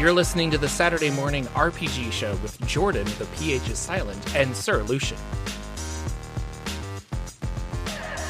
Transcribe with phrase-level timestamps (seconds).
[0.00, 4.56] You're listening to the Saturday Morning RPG Show with Jordan, the PH is silent, and
[4.56, 5.18] Sir Lucien.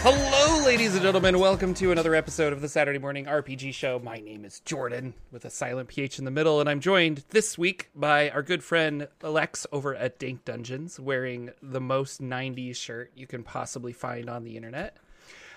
[0.03, 1.39] Hello, ladies and gentlemen.
[1.39, 4.01] Welcome to another episode of the Saturday Morning RPG Show.
[4.01, 7.57] My name is Jordan with a silent PH in the middle, and I'm joined this
[7.57, 13.13] week by our good friend Alex over at Dank Dungeons, wearing the most 90s shirt
[13.15, 14.97] you can possibly find on the internet.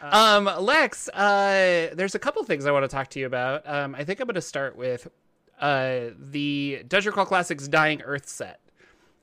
[0.03, 3.67] Um, Lex, uh, there's a couple things I want to talk to you about.
[3.67, 5.07] Um, I think I'm going to start with
[5.63, 8.59] uh, the Dungeon Crawl Classics Dying Earth set.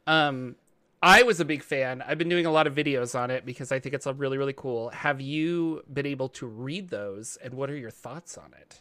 [0.07, 0.57] Um,
[1.03, 2.03] I was a big fan.
[2.07, 4.39] I've been doing a lot of videos on it because I think it's a really,
[4.39, 4.89] really cool.
[4.89, 8.81] Have you been able to read those, and what are your thoughts on it?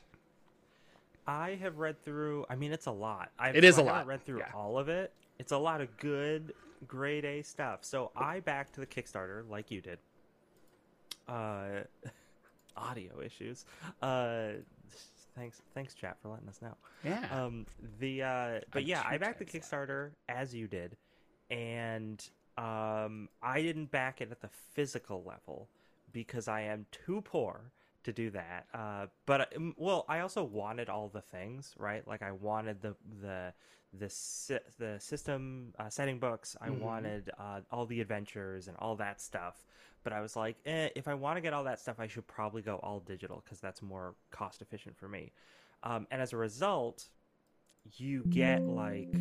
[1.27, 2.45] I have read through.
[2.49, 3.29] I mean, it's a lot.
[3.37, 4.51] I've, It is I a lot, Read through yeah.
[4.55, 5.11] all of it.
[5.37, 6.53] It's a lot of good,
[6.87, 7.83] grade A stuff.
[7.83, 9.99] So I backed the Kickstarter like you did.
[11.27, 11.81] Uh,
[12.77, 13.65] audio issues.
[14.01, 14.51] Uh,
[15.39, 16.75] thanks, thanks, chat, for letting us know.
[17.03, 17.25] Yeah.
[17.31, 17.65] Um,
[17.99, 20.97] the uh, but I'm yeah, I backed the Kickstarter as you did,
[21.49, 22.23] and
[22.57, 25.69] um, I didn't back it at the physical level
[26.11, 27.71] because I am too poor
[28.03, 28.65] to do that.
[28.73, 32.07] Uh, but um, well, I also wanted all the things, right?
[32.07, 33.53] Like I wanted the the
[33.97, 36.55] the the system uh, setting books.
[36.61, 36.79] I Mhm.
[36.79, 39.63] wanted uh, all the adventures and all that stuff.
[40.03, 42.25] But I was like, eh, if I want to get all that stuff, I should
[42.27, 45.31] probably go all digital because that's more cost efficient for me.
[45.83, 47.09] Um, and as a result,
[47.97, 49.13] you get like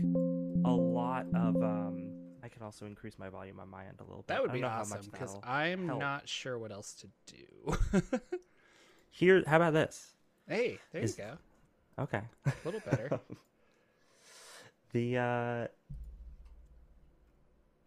[0.65, 1.57] a lot of.
[1.63, 2.11] Um,
[2.43, 4.29] I can also increase my volume on my end a little bit.
[4.29, 6.01] that would be how awesome because I'm help.
[6.01, 8.01] not sure what else to do.
[9.11, 10.13] Here, how about this?
[10.49, 12.03] hey, there Is- you go.
[12.05, 12.23] Okay.
[12.47, 13.19] A little better.
[14.93, 15.67] the uh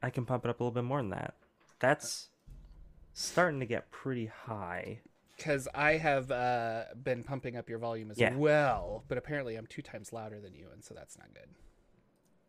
[0.03, 1.35] I can pump it up a little bit more than that.
[1.79, 2.29] That's
[3.13, 4.99] starting to get pretty high.
[5.37, 8.35] Because I have uh, been pumping up your volume as Yeah.
[8.35, 11.49] well, but apparently I'm two times louder than you, and so that's not good.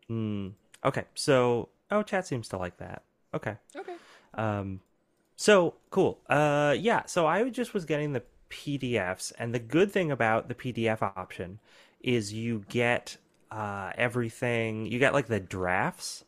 [0.09, 0.49] Hmm.
[0.85, 1.05] Okay.
[1.15, 3.03] So, oh, chat seems to like that.
[3.33, 3.57] Okay.
[3.75, 3.95] Okay.
[4.35, 4.81] Um,
[5.37, 6.21] so cool.
[6.29, 7.07] Uh, yeah.
[7.07, 11.59] So I just was getting the PDFs, and the good thing about the PDF option
[12.01, 13.17] is you get
[13.51, 14.87] uh everything.
[14.87, 16.25] You get like the drafts.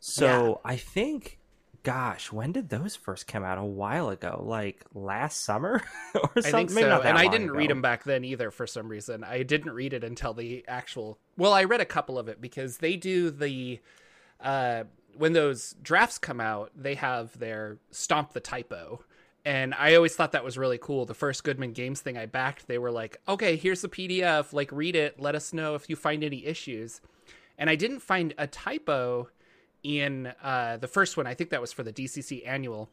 [0.00, 1.38] So I think,
[1.82, 3.58] gosh, when did those first come out?
[3.58, 5.82] A while ago, like last summer
[6.14, 6.46] or something.
[6.46, 9.24] I think so, and I didn't read them back then either for some reason.
[9.24, 11.18] I didn't read it until the actual.
[11.36, 13.80] Well, I read a couple of it because they do the
[14.40, 14.84] uh,
[15.16, 19.04] when those drafts come out, they have their stomp the typo.
[19.44, 21.04] And I always thought that was really cool.
[21.04, 24.52] The first Goodman Games thing I backed, they were like, "Okay, here's the PDF.
[24.52, 25.18] Like, read it.
[25.18, 27.00] Let us know if you find any issues."
[27.58, 29.28] And I didn't find a typo
[29.82, 31.26] in uh, the first one.
[31.26, 32.90] I think that was for the DCC annual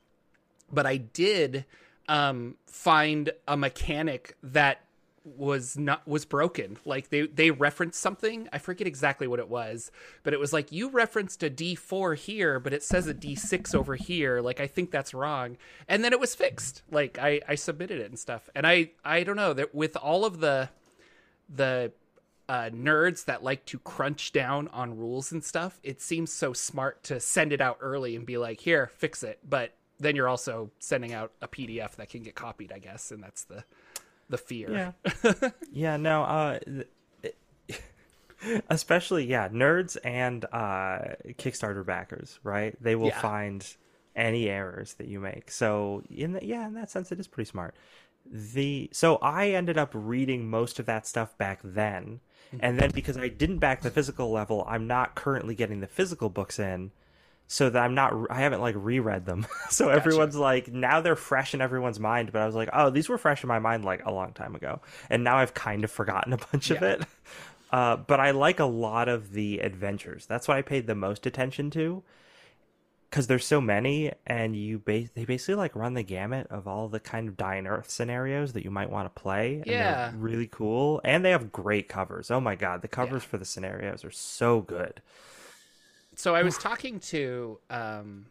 [0.72, 1.66] but I did
[2.07, 4.81] um, find a mechanic that
[5.25, 6.77] was not was broken.
[6.85, 8.47] Like they they referenced something.
[8.51, 9.91] I forget exactly what it was,
[10.23, 13.35] but it was like you referenced a D four here, but it says a D
[13.35, 14.41] six over here.
[14.41, 15.57] Like I think that's wrong,
[15.88, 16.83] and then it was fixed.
[16.89, 20.25] Like I I submitted it and stuff, and I I don't know that with all
[20.25, 20.69] of the
[21.53, 21.91] the
[22.50, 27.04] uh, nerds that like to crunch down on rules and stuff, it seems so smart
[27.04, 29.40] to send it out early and be like, here, fix it.
[29.48, 33.24] But then you're also sending out a PDF that can get copied, I guess, and
[33.24, 33.64] that's the
[34.30, 34.94] the fear.
[35.34, 35.50] Yeah.
[35.72, 36.60] yeah, no, uh
[37.22, 37.36] th-
[38.70, 42.76] especially yeah, nerds and uh Kickstarter backers, right?
[42.81, 43.22] They will Yeah.
[43.22, 43.76] find
[44.16, 45.52] any errors that you make.
[45.52, 47.76] So in the, yeah, in that sense it is pretty smart.
[48.26, 52.20] The so I ended up reading most of that stuff back then.
[52.60, 56.30] And then because I didn't back the physical level, I'm not currently getting the physical
[56.30, 56.92] books in
[57.48, 59.48] so that I'm not I haven't like reread them.
[59.70, 63.10] so everyone's like now they're fresh in everyone's mind, but I was like, "Oh, these
[63.10, 65.92] were fresh in my mind like a long time ago." And now I've kind of
[65.92, 67.04] forgotten a bunch of it.
[67.72, 70.26] Uh, but I like a lot of the adventures.
[70.26, 72.02] That's what I paid the most attention to
[73.12, 76.88] cuz there's so many and you ba- they basically like run the gamut of all
[76.88, 80.12] the kind of dying earth scenarios that you might want to play Yeah.
[80.16, 82.30] really cool and they have great covers.
[82.30, 85.01] Oh my god, the covers for the scenarios are so good.
[86.16, 88.25] So I was talking to um,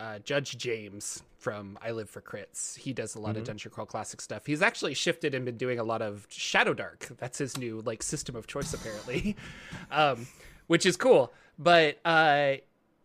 [0.00, 2.76] uh, Judge James from I Live for Crits.
[2.76, 4.44] He does a lot of Dungeon Crawl Classic stuff.
[4.44, 7.06] He's actually shifted and been doing a lot of Shadow Dark.
[7.18, 9.36] That's his new like system of choice apparently,
[9.90, 10.26] um,
[10.66, 11.32] which is cool.
[11.58, 12.54] But uh,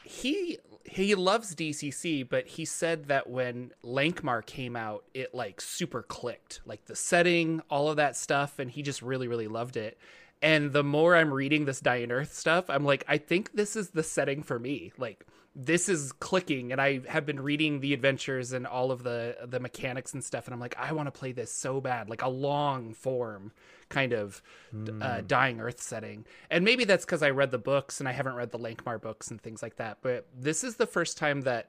[0.04, 6.04] he he loves DCC, but he said that when Lankhmar came out, it like super
[6.04, 9.98] clicked, like the setting, all of that stuff, and he just really really loved it.
[10.42, 13.90] And the more I'm reading this Dying Earth stuff, I'm like, I think this is
[13.90, 14.92] the setting for me.
[14.98, 19.38] Like this is clicking and I have been reading the adventures and all of the
[19.46, 22.22] the mechanics and stuff and I'm like I want to play this so bad like
[22.22, 23.54] a long form
[23.88, 24.42] kind of
[24.76, 25.02] mm.
[25.02, 25.28] uh, hmm.
[25.28, 28.52] dying earth setting and maybe that's because I read the books and I haven't read
[28.52, 31.68] the Lankhmar books and things like that but this is the first time that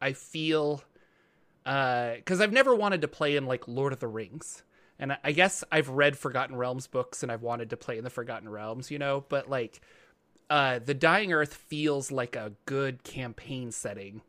[0.00, 0.82] I feel
[1.62, 4.64] because uh, I've never wanted to play in like Lord of the Rings
[4.98, 8.10] and I guess I've read Forgotten Realms books and I've wanted to play in the
[8.10, 9.80] Forgotten Realms you know but like
[10.50, 14.22] uh, the Dying Earth feels like a good campaign setting,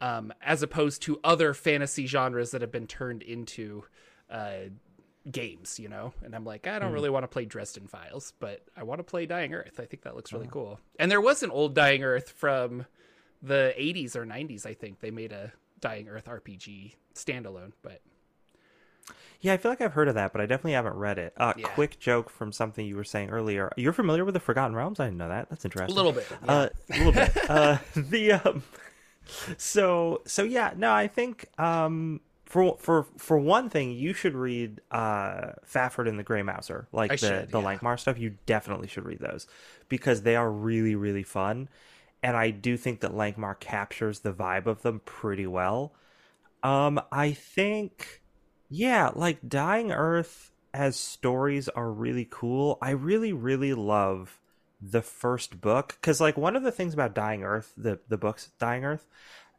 [0.00, 3.84] um, as opposed to other fantasy genres that have been turned into
[4.30, 4.70] uh,
[5.30, 5.78] games.
[5.78, 6.94] You know, and I'm like, I don't mm.
[6.94, 9.78] really want to play Dresden Files, but I want to play Dying Earth.
[9.80, 10.52] I think that looks really oh.
[10.52, 10.80] cool.
[10.98, 12.86] And there was an old Dying Earth from
[13.42, 14.66] the 80s or 90s.
[14.66, 18.00] I think they made a Dying Earth RPG standalone, but
[19.40, 21.32] yeah, I feel like I've heard of that, but I definitely haven't read it.
[21.36, 21.68] Uh, yeah.
[21.68, 23.72] Quick joke from something you were saying earlier.
[23.76, 25.00] You're familiar with the Forgotten Realms?
[25.00, 25.48] I didn't know that.
[25.48, 25.92] That's interesting.
[25.92, 26.26] A little bit.
[26.46, 26.96] Uh, yeah.
[26.96, 27.36] Uh, a little bit.
[27.50, 28.62] Uh, the um,
[29.56, 30.72] so so yeah.
[30.76, 36.18] No, I think um, for for for one thing, you should read uh, Fafhrd and
[36.18, 37.76] the Grey Mouser, like I the should, the yeah.
[37.76, 38.18] Lankhmar stuff.
[38.18, 39.46] You definitely should read those
[39.88, 41.68] because they are really really fun,
[42.22, 45.92] and I do think that Lankhmar captures the vibe of them pretty well.
[46.62, 48.19] Um, I think
[48.70, 52.78] yeah, like Dying Earth as stories are really cool.
[52.80, 54.40] I really, really love
[54.80, 58.50] the first book because, like, one of the things about Dying Earth, the the books
[58.58, 59.06] Dying Earth,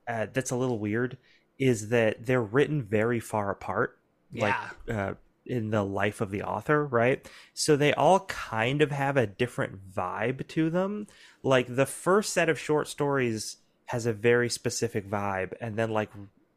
[0.07, 1.17] uh, that's a little weird
[1.59, 3.99] is that they're written very far apart.
[4.31, 4.69] Yeah.
[4.87, 5.13] Like, uh,
[5.45, 7.27] in the life of the author, right?
[7.53, 11.07] So they all kind of have a different vibe to them.
[11.43, 16.09] Like the first set of short stories has a very specific vibe, and then like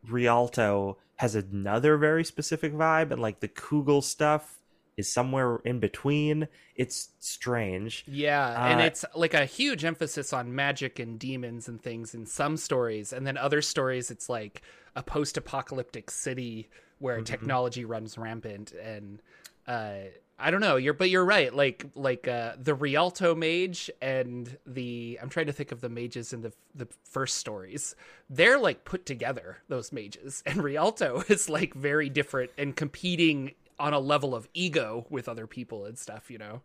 [0.07, 4.59] Rhialto has another very specific vibe, and like the Cugel stuff
[4.97, 6.49] is somewhere in between.
[6.77, 8.05] It's strange.
[8.07, 12.27] Yeah, uh, and it's like a huge emphasis on magic and demons and things in
[12.27, 14.63] some stories, and then other stories it's like
[14.97, 16.69] a post-apocalyptic city
[16.99, 17.25] where mm-hmm.
[17.25, 19.21] technology runs rampant and
[19.67, 19.95] uh
[20.39, 20.77] I don't know.
[20.77, 21.55] You're but you're right.
[21.55, 26.33] Like like uh, the Rhialto mage and the I'm trying to think of the mages
[26.33, 27.95] in the the first stories.
[28.29, 33.93] They're like put together those mages, and Rhialto is like very different and competing on
[33.93, 36.31] a level of ego with other people and stuff.
[36.31, 36.63] You know.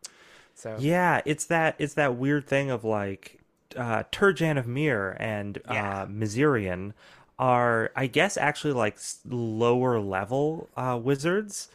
[0.55, 3.39] So yeah, it's that it's that weird thing of like
[3.75, 6.01] uh, Turjan of Miir and yeah.
[6.01, 6.93] uh, Mazirian
[7.37, 11.69] are I guess actually like lower level uh, wizards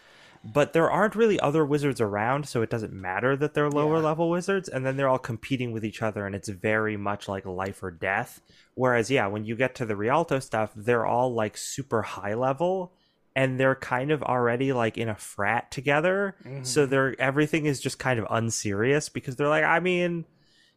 [0.44, 4.04] but there aren't really other wizards around, so it doesn't matter that they're lower yeah.
[4.04, 7.46] level wizards, and then they're all competing with each other, and it's very much like
[7.46, 8.42] life or death.
[8.74, 12.92] Whereas, yeah, when you get to the Rhialto stuff, they're all like super high level,
[13.34, 16.64] and they're kind of already like in a frat together, mm-hmm.
[16.64, 20.26] so they're everything is just kind of unserious because they're like, I mean,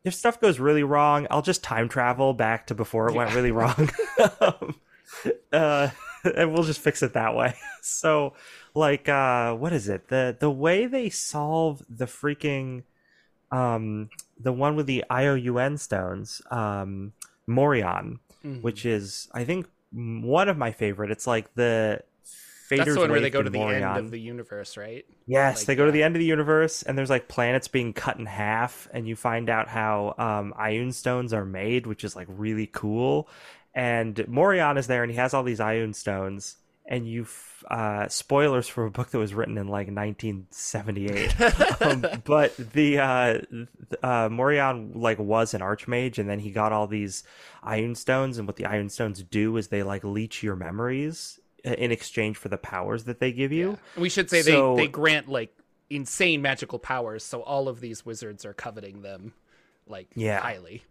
[0.05, 3.17] if stuff goes really wrong, I'll just time travel back to before it yeah.
[3.17, 3.89] went really wrong.
[4.41, 4.75] um,
[5.51, 5.89] uh,
[6.35, 7.53] and we'll just fix it that way.
[7.81, 8.33] So
[8.73, 12.83] like uh what is it the the way they solve the freaking
[13.49, 17.13] um the one with the IOUN stones um
[17.49, 18.61] Morreion mm-hmm.
[18.61, 22.01] which is I think one of my favorite it's like the
[22.67, 23.95] Fader's That's the one where they go to the Morreion.
[23.95, 25.05] end of the universe, right?
[25.25, 25.85] Yes, like, they go yeah.
[25.85, 29.07] to the end of the universe, and there's like planets being cut in half, and
[29.07, 33.29] you find out how um, Ioun stones are made, which is like really cool.
[33.77, 36.57] And Morreion is there, and he has all these Ioun stones,
[36.87, 37.27] and you
[37.69, 41.41] uh, spoilers for a book that was written in like 1978
[41.81, 43.39] um, but the uh,
[44.01, 47.23] uh, Morreion like was an archmage and then he got all these
[47.63, 51.91] Ioun stones and what the Ioun stones do is they like leech your memories in
[51.91, 54.01] exchange for the powers that they give you yeah.
[54.01, 55.53] we should say so, they, they grant like
[55.89, 59.33] insane magical powers so all of these wizards are coveting them
[59.87, 60.39] like yeah.
[60.39, 60.83] highly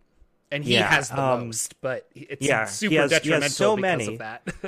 [0.50, 3.82] and he yeah, has the um, most, but it's yeah, super has, detrimental so because
[3.82, 4.12] many.
[4.12, 4.44] of that.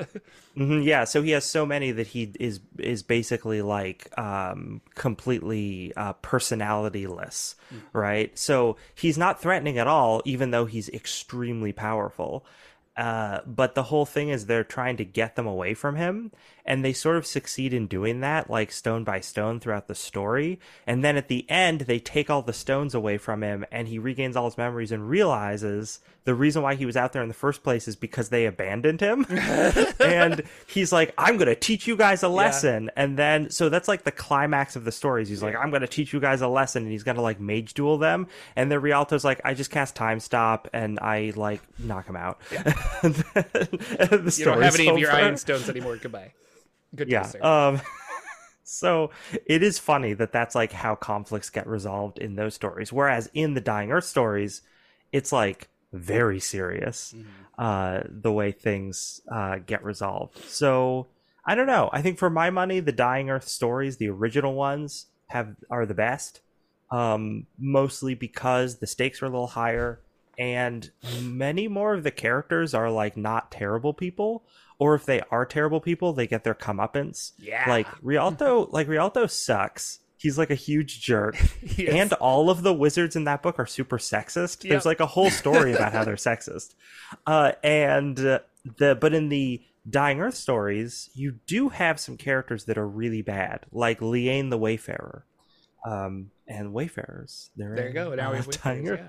[0.56, 5.92] mm-hmm, yeah, so he has so many that he is is basically like um, completely
[5.96, 7.98] uh, personalityless, mm-hmm.
[7.98, 8.36] right?
[8.38, 12.44] So he's not threatening at all, even though he's extremely powerful.
[12.98, 16.32] Uh, but the whole thing is they're trying to get them away from him,
[16.66, 20.58] and they sort of succeed in doing that, like stone by stone throughout the story.
[20.84, 24.00] And then at the end, they take all the stones away from him, and he
[24.00, 27.34] regains all his memories and realizes the reason why he was out there in the
[27.34, 29.24] first place is because they abandoned him.
[29.98, 32.84] and he's like, I'm going to teach you guys a lesson.
[32.84, 33.02] Yeah.
[33.02, 35.30] And then, so that's like the climax of the stories.
[35.30, 36.82] He's like, I'm going to teach you guys a lesson.
[36.82, 38.26] And he's going to like mage duel them.
[38.56, 42.42] And then Rhialto's like, I just cast time stop and I like knock him out.
[42.52, 42.74] Yeah.
[43.02, 45.96] the you don't have any of your Ioun stones anymore.
[45.96, 46.32] Goodbye.
[46.94, 47.30] Good yeah.
[47.40, 47.80] Um,
[48.64, 49.10] so
[49.46, 52.92] it is funny that that's like how conflicts get resolved in those stories.
[52.92, 54.62] Whereas in the Dying Earth stories,
[55.12, 57.24] it's like very serious Mhm.
[57.58, 60.38] uh, the way things uh, get resolved.
[60.44, 61.06] So
[61.46, 61.88] I don't know.
[61.92, 65.94] I think for my money, the Dying Earth stories, the original ones, have are the
[65.94, 66.40] best.
[66.90, 70.00] Um, mostly because the stakes are a little higher,
[70.38, 70.90] and
[71.20, 74.44] many more of the characters are like not terrible people,
[74.78, 77.32] or if they are terrible people, they get their comeuppance.
[77.38, 77.64] Yeah.
[77.68, 79.98] Like Rhialto, like Rhialto sucks.
[80.16, 81.36] He's like a huge jerk
[81.76, 81.94] Yes.
[81.94, 84.64] and all of the wizards in that book are super sexist.
[84.64, 84.70] Yep.
[84.70, 86.74] There's like a whole story about how they're sexist.
[87.26, 88.40] Uh, and uh,
[88.78, 93.22] the but in the Dying Earth stories, you do have some characters that are really
[93.22, 95.24] bad, like Liane the Wayfarer,
[95.86, 97.50] um, and Wayfarers.
[97.56, 98.14] They're there you go.
[98.14, 99.00] Now we have Earth.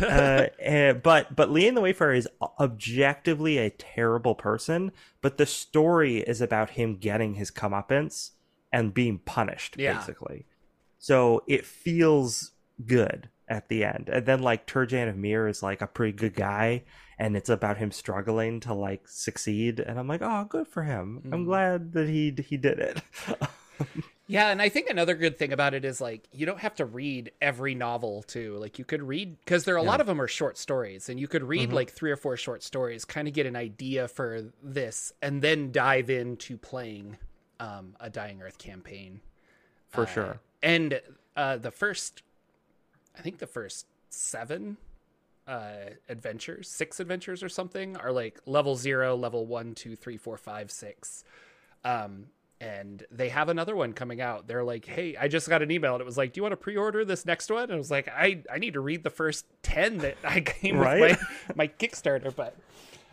[0.00, 0.06] yeah.
[0.06, 2.28] uh, and, but but Liane the Wayfarer is
[2.60, 8.30] objectively a terrible person, but the story is about him getting his comeuppance
[8.72, 9.94] and being punished, Yeah.
[9.96, 10.46] basically.
[10.98, 12.52] So it feels
[12.84, 14.08] good at the end.
[14.12, 16.82] And then like Turjan of Miir is like a pretty good guy
[17.18, 21.22] and it's about him struggling to like succeed and I'm like, "Oh, good for him.
[21.32, 21.46] I'm Mhm.
[21.46, 23.00] glad that he he did it."
[24.30, 26.84] Yeah, and I think another good thing about it is like you don't have to
[26.84, 28.56] read every novel too.
[28.58, 31.18] Like you could read because there are a lot of them are short stories, and
[31.18, 31.72] you could read Mhm.
[31.72, 35.72] like three or four short stories, kind of get an idea for this, and then
[35.72, 37.16] dive into playing
[37.58, 39.20] um, a Dying Earth campaign
[39.88, 40.40] for Uh, sure.
[40.62, 41.00] And
[41.34, 42.22] uh, the first,
[43.16, 44.76] I think the first seven
[45.46, 50.36] uh, adventures, six adventures or something, are like level zero, level one, two, three, four,
[50.36, 51.24] five, six.
[51.82, 52.26] Um,
[52.60, 54.46] and they have another one coming out.
[54.48, 56.52] They're like, "Hey, I just got an email, and it was like, do you want
[56.52, 59.10] to pre-order this next one?" And I was like, "I I need to read the
[59.10, 61.00] first ten that I came Right?
[61.00, 61.20] with
[61.54, 62.56] my my Kickstarter." But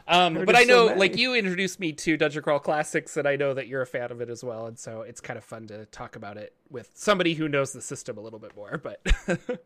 [0.07, 3.27] um, but I just so know, like you introduced me to Dungeon Crawl Classics, and
[3.27, 5.43] I know that you're a fan of it as well, and so it's kind of
[5.43, 8.79] fun to talk about it with somebody who knows the system a little bit more.
[8.81, 9.01] But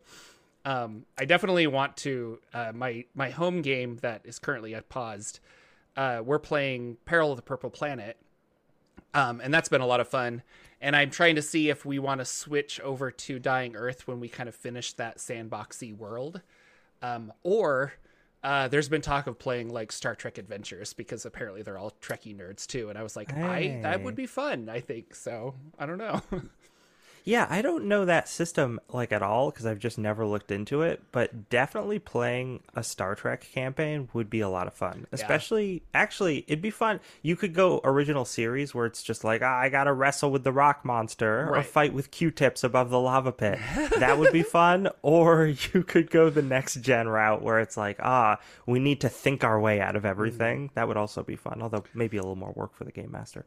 [0.64, 5.40] um, I definitely want to uh, my my home game that is currently paused.
[5.96, 8.16] Uh, we're playing Peril on the Purple Planet,
[9.14, 10.42] um, and that's been a lot of fun.
[10.80, 14.18] And I'm trying to see if we want to switch over to Dying Earth when
[14.18, 16.40] we kind of finish that sandboxy world,
[17.02, 17.92] um, or
[18.42, 22.34] uh, there's been talk of playing like Star Trek Adventures because apparently they're all Trekkie
[22.34, 22.88] nerds too.
[22.88, 24.68] And I was like, I that would be fun.
[24.70, 25.54] I think so.
[25.78, 26.22] I don't know.
[27.24, 30.82] Yeah, I don't know that system like at all because I've just never looked into
[30.82, 35.06] it, but definitely playing a Star Trek campaign would be a lot of fun.
[35.12, 37.00] Especially actually, it'd be fun.
[37.22, 40.44] You could go original series where it's just like, ah, I got to wrestle with
[40.44, 43.58] the rock monster or fight with Q-tips above the lava pit.
[43.98, 47.98] that would be fun, or you could go the next gen route where it's like,
[48.00, 50.70] ah, we need to think our way out of everything.
[50.74, 53.44] That would also be fun, although maybe a little more work for the game master.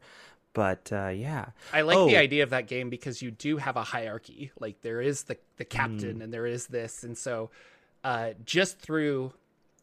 [0.54, 1.46] But uh, yeah.
[1.72, 2.20] I like the Oh.
[2.20, 4.52] idea of that game because you do have a hierarchy.
[4.58, 7.50] Like there is the the captain and there is this, and so
[8.02, 9.32] uh, just through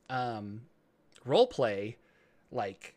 [0.09, 0.61] um,
[1.25, 1.97] role play,
[2.51, 2.95] like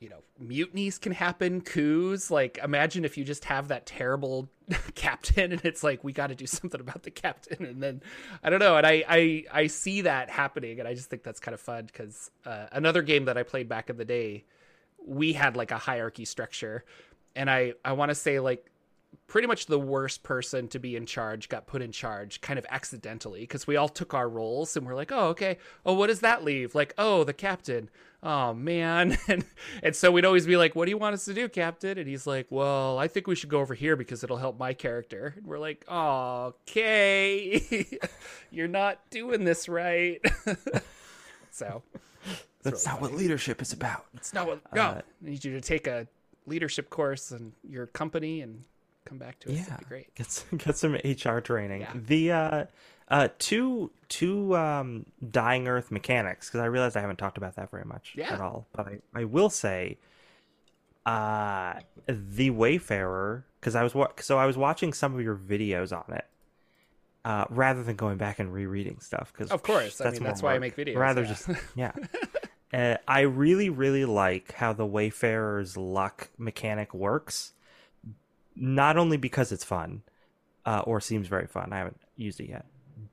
[0.00, 2.30] you know, mutinies can happen, coups.
[2.30, 4.50] Like imagine if you just have that terrible
[4.94, 8.02] captain, and it's like we got to do something about the captain, and then
[8.42, 11.40] I don't know, and I I I see that happening, and I just think that's
[11.40, 14.44] kind of fun because uh, another game that I played back in the day
[15.06, 16.84] we had like a hierarchy structure.
[17.36, 18.70] And i i want to say like
[19.26, 22.66] pretty much the worst person to be in charge got put in charge kind of
[22.70, 25.58] accidentally because we all took our roles and we're like oh okay.
[25.84, 26.74] Oh what does that leave?
[26.74, 27.90] Like oh the captain.
[28.22, 29.18] Oh man.
[29.28, 29.44] And
[29.82, 31.98] and so we'd always be like what do you want us to do captain?
[31.98, 34.74] And he's like well i think we should go over here because it'll help my
[34.74, 35.34] character.
[35.36, 37.98] And we're like oh, okay.
[38.50, 40.20] You're not doing this right.
[41.54, 41.84] So
[42.64, 43.12] That's really not funny.
[43.12, 44.06] what leadership is about.
[44.14, 44.60] It's not what.
[44.74, 46.06] No, Uh, I need you to take a
[46.46, 48.64] leadership course in your company and
[49.04, 49.56] come back to us.
[49.56, 50.14] Yeah, That'd be great.
[50.14, 51.82] Get some, get some HR training.
[51.82, 51.92] Yeah.
[51.94, 52.64] The uh,
[53.08, 57.70] uh, two two um, dying Earth mechanics because I realized I haven't talked about that
[57.70, 58.32] very much Yeah.
[58.32, 58.66] at all.
[58.72, 59.98] But I, I will say,
[61.06, 61.74] uh,
[62.06, 66.14] the Wayfarer because I was wa- so I was watching some of your videos on
[66.14, 66.24] it.
[67.26, 69.98] Uh, rather than going back and rereading stuff, because Of course.
[70.02, 71.28] I mean, that's why I make videos, Rather yeah.
[71.28, 71.92] just yeah.
[72.74, 77.52] Uh, I really, really like how the Wayfarer's luck mechanic works.
[78.56, 80.02] Not only because it's fun,
[80.66, 81.72] uh, or seems very fun.
[81.72, 82.66] I haven't used it yet,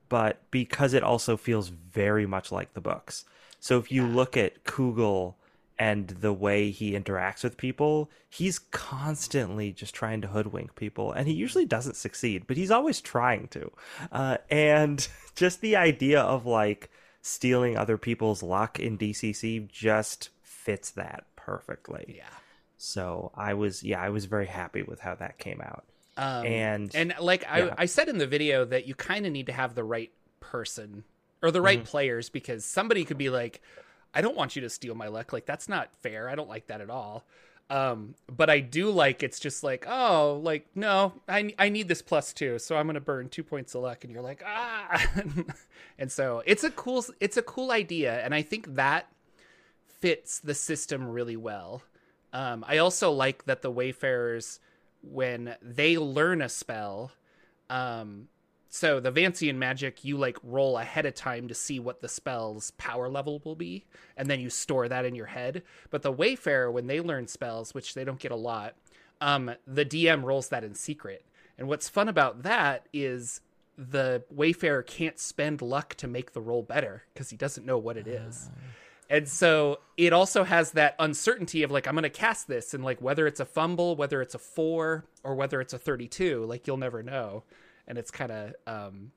[0.09, 3.25] but because it also feels very much like the books.
[3.59, 5.35] So if you look at Cugel
[5.77, 11.27] and the way he interacts with people, he's constantly just trying to hoodwink people, and
[11.27, 13.71] he usually doesn't succeed, but he's always trying to.
[14.11, 16.89] Uh, and just the idea of like
[17.21, 22.15] stealing other people's luck in DCC just fits that perfectly.
[22.17, 22.23] yeah.
[22.77, 25.85] So I was, yeah, I was very happy with how that came out.
[26.17, 27.71] Um, And- and like I.
[27.77, 31.03] I said in the video that you kind of need to have the right person
[31.43, 31.85] or the right Mm-hmm.
[31.87, 33.61] players because somebody could be like,
[34.13, 35.31] I don't want you to steal my luck.
[35.31, 36.27] Like that's not fair.
[36.27, 37.23] I don't like that at all.
[37.71, 42.01] Um, but I do like it's just like, oh, like no, I I need this
[42.01, 45.01] plus two, so I'm gonna burn two points of luck, and you're like, ah,
[45.97, 49.07] and so it's a cool it's a cool idea, and I think that
[50.01, 51.81] fits the system really well.
[52.33, 54.59] Um, I also like that the Wayfarers,
[55.01, 57.13] when they learn a spell,
[57.69, 58.27] um,
[58.73, 62.71] so the Vancian magic, you like roll ahead of time to see what the spell's
[62.71, 63.83] power level will be,
[64.15, 65.63] and then you store that in your head.
[65.89, 68.75] But the Wayfarer, when they learn spells, which they don't get a lot,
[69.19, 71.25] um, the DM rolls that in secret.
[71.57, 73.41] And what's fun about that is
[73.77, 77.97] the Wayfarer can't spend luck to make the roll better because he doesn't know what
[77.97, 78.49] it is.
[79.09, 82.85] And so it also has that uncertainty of like, I'm going to cast this, and
[82.85, 86.67] like whether it's a fumble, whether it's a four, or whether it's a 32, like
[86.67, 87.43] you'll never know.
[87.87, 89.11] And it's kind of um,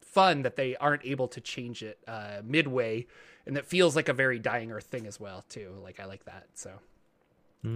[0.00, 3.06] fun that they aren't able to change it uh, midway.
[3.46, 5.74] And that feels like a very Dying Earth thing as well, too.
[5.82, 6.46] Like, I like that.
[6.54, 6.72] So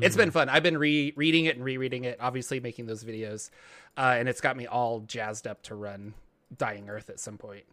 [0.02, 0.48] it's been fun.
[0.48, 3.50] I've been re reading it and rereading it, obviously making those videos.
[3.96, 6.14] Uh, and it's got me all jazzed up to run
[6.56, 7.64] Dying Earth at some point.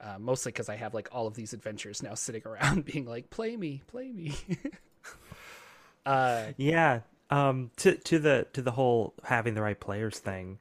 [0.00, 3.30] Uh, mostly because I have like all of these adventures now sitting around being like,
[3.30, 4.34] play me, play me.
[6.06, 7.00] uh, Yeah.
[7.30, 10.58] Um, to to the to the whole having the right players thing,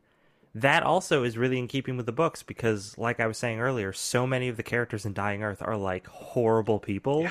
[0.62, 3.94] that also is really in keeping with the books because, like I was saying earlier,
[3.94, 7.28] so many of the characters in Dying Earth are like horrible people,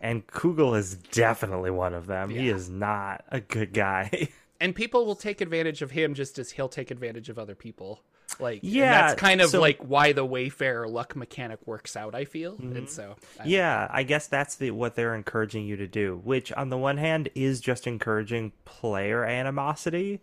[0.00, 2.30] and Cugel is definitely one of them.
[2.30, 4.28] He is not a good guy.
[4.60, 8.00] and people will take advantage of him just as he'll take advantage of other people.
[8.40, 12.14] Like, Yeah, that's kind of so- like why the Wayfarer luck mechanic works out.
[12.14, 12.76] I feel, mm-hmm.
[12.76, 16.52] and so I- yeah, I guess that's the what they're encouraging you to do, which
[16.52, 20.20] on the one hand is just encouraging player animosity,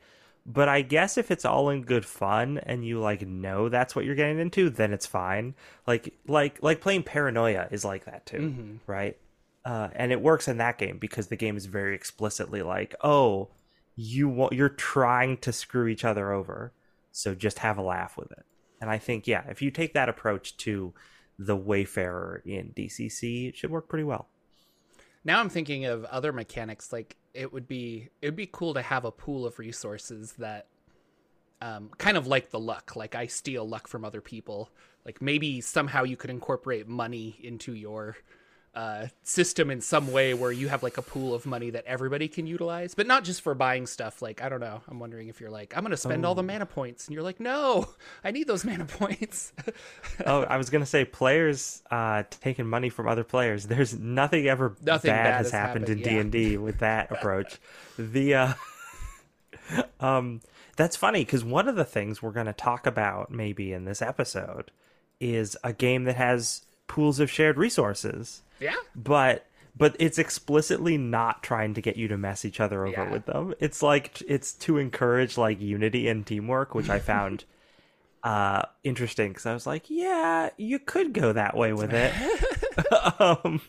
[0.52, 4.04] but I guess if it's all in good fun and you like know that's what
[4.04, 5.54] you're getting into, then it's fine.
[5.86, 8.40] Like like like playing Paranoia is like that too,
[8.88, 9.16] right?
[9.64, 13.50] Uh, and it works in that game because the game is very explicitly like, oh,
[13.96, 16.74] you want you're trying to screw each other over,
[17.12, 18.46] so just have a laugh with it.
[18.82, 20.94] And I think yeah, if you take that approach to
[21.38, 24.28] the Wayfarer in DCC, it should work pretty well.
[25.30, 26.92] Now I'm thinking of other mechanics.
[26.92, 30.66] Like it would be it would be cool to have a pool of resources that
[31.62, 32.96] um, kind of like the luck.
[32.96, 34.72] Like I steal luck from other people.
[35.06, 38.18] Like maybe somehow you could incorporate money into your
[38.80, 42.30] uh, system in some way where you have like a pool of money that everybody
[42.30, 44.22] can utilize, but not just for buying stuff.
[44.22, 44.82] Like I don't know.
[44.88, 47.24] I'm wondering if you're like I'm going to spend all the mana points, and you're
[47.24, 47.90] like, no,
[48.24, 49.52] I need those mana points.
[50.26, 53.68] oh, I was gonna say players uh, taking money from other players.
[53.68, 57.60] There's nothing ever Nothing bad, bad has has happened, happened, in D&D with that approach.
[57.98, 58.54] the uh,
[60.00, 60.40] um,
[60.78, 64.72] that's funny because one of the things we're gonna talk about maybe in this episode
[65.20, 68.76] is a game that has pools of shared resources, yeah.
[68.94, 69.46] but
[69.78, 73.12] but it's explicitly not trying to get you to mess each other over Yeah.
[73.12, 73.54] with them.
[73.62, 77.46] It's like it's to encourage like unity and teamwork, which I found
[78.24, 82.14] uh interesting because I was like, yeah, you could go that way with it.
[83.22, 83.62] um,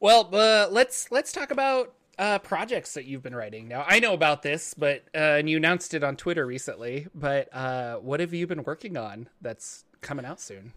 [0.00, 3.68] Well, uh, let's let's talk about uh, projects that you've been writing.
[3.68, 7.08] Now, I know about this, but uh, and you announced it on Twitter recently.
[7.14, 10.72] But uh, what have you been working on that's coming out soon?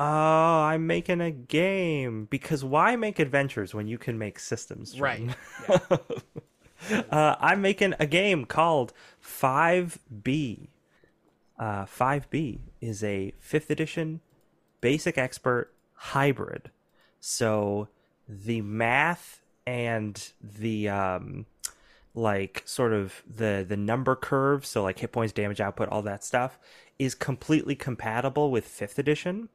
[0.00, 4.98] Oh, I'm making a game because why make adventures when you can make systems?
[4.98, 5.30] Right.
[6.88, 7.02] Yeah.
[7.10, 10.68] Uh, I'm making a game called 5B.
[11.58, 14.20] Uh, 5B is a fifth edition
[14.80, 16.70] basic expert hybrid.
[17.20, 17.88] So
[18.26, 21.46] the math and the um,
[22.14, 26.24] like sort of the the number curve, so like hit points, damage output, all that
[26.24, 26.58] stuff,
[26.98, 29.50] is completely compatible with fifth edition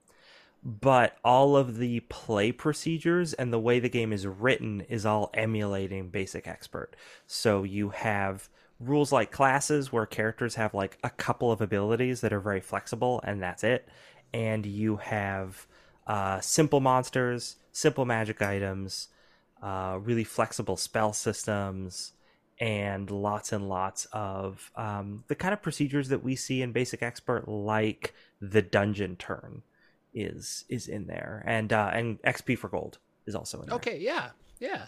[0.66, 5.30] but all of the play procedures and the way the game is written is all
[5.36, 6.96] emulating basic expert.
[7.28, 8.50] So you have
[8.80, 13.22] rules like classes where characters have like a couple of abilities that are very flexible
[13.24, 13.88] and that's it.
[14.34, 15.68] And you have
[16.08, 19.10] uh, simple monsters simple magic items
[19.62, 22.14] uh, really flexible spell systems
[22.60, 27.04] and lots and lots of um, the kind of procedures that we see in basic
[27.04, 29.62] expert like the dungeon turn
[30.16, 34.00] is is in there and uh and xp for gold is also in there Okay.
[34.00, 34.30] Yeah.
[34.60, 34.86] Yeah.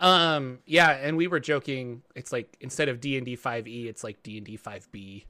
[0.00, 0.58] Um.
[0.66, 0.90] Yeah.
[0.90, 2.02] And we were joking.
[2.14, 4.88] It's like instead of D and D five E, it's like D and D five
[4.92, 5.26] B.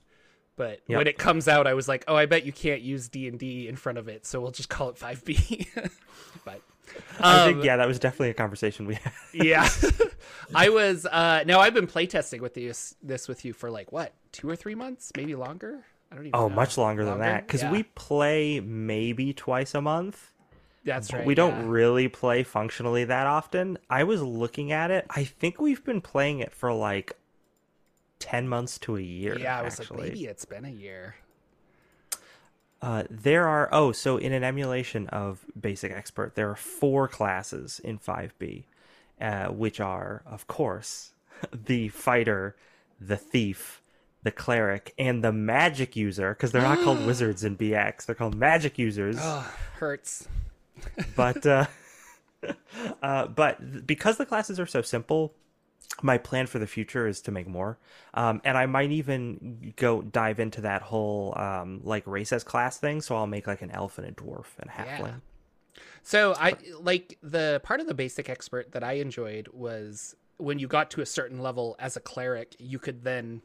[0.56, 0.98] But Yep.
[0.98, 3.38] when it comes out, I was like, oh, I bet you can't use D and
[3.38, 5.68] D in front of it, so we'll just call it five B.
[6.44, 6.60] but
[7.20, 9.68] i um, think yeah that was definitely a conversation we had yeah
[10.54, 14.14] i was uh now i've been playtesting with this this with you for like what
[14.32, 16.38] two or three months maybe longer I don't even.
[16.38, 16.54] Oh, know.
[16.54, 17.72] much longer, than that because Yeah.
[17.72, 20.32] we play maybe twice a month.
[20.84, 21.26] That's right.
[21.26, 23.78] we don't really play functionally that often.
[23.90, 25.04] I was looking at it.
[25.10, 27.12] I think we've been playing it for like
[28.18, 29.38] ten months to a year.
[29.38, 29.98] Yeah, I was actually.
[29.98, 31.16] like, maybe it's been a year.
[32.80, 37.80] Uh, there are oh, so in an emulation of Basic Expert, there are four classes
[37.82, 38.64] in 5B,
[39.20, 41.12] uh, which are, of course,
[41.52, 42.54] the fighter,
[43.00, 43.82] the thief,
[44.22, 46.34] the cleric, and the magic user.
[46.34, 49.16] Because they're not called wizards in BX; they're called magic users.
[49.18, 50.28] Oh, hurts.
[51.16, 51.66] but uh,
[53.02, 55.34] uh, but because the classes are so simple,
[56.02, 57.78] my plan for the future is to make more,
[58.14, 62.78] um, and I might even go dive into that whole um, like race as class
[62.78, 63.00] thing.
[63.00, 65.06] So I'll make like an elf and a dwarf and a halfling.
[65.06, 65.82] Yeah.
[66.02, 70.68] So I like the part of the basic expert that I enjoyed was when you
[70.68, 73.42] got to a certain level as a cleric, you could then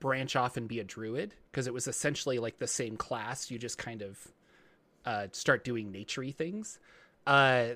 [0.00, 3.50] branch off and be a druid because it was essentially like the same class.
[3.50, 4.18] You just kind of
[5.04, 6.78] uh, start doing naturey things.
[7.26, 7.70] Uh,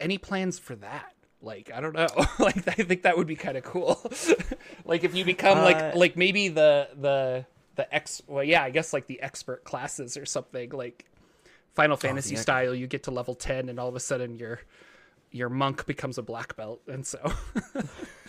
[0.00, 1.14] any plans for that?
[1.40, 2.08] Like I don't know.
[2.38, 4.00] like I think that would be kind of cool.
[4.84, 8.70] like if you become Uh, like like maybe the the the ex well yeah I
[8.70, 11.06] guess like the expert classes or something like
[11.74, 12.40] Final Fantasy yeah.
[12.40, 12.74] style.
[12.74, 14.60] You get to level ten and all of a sudden your
[15.30, 17.32] your monk becomes a black belt and so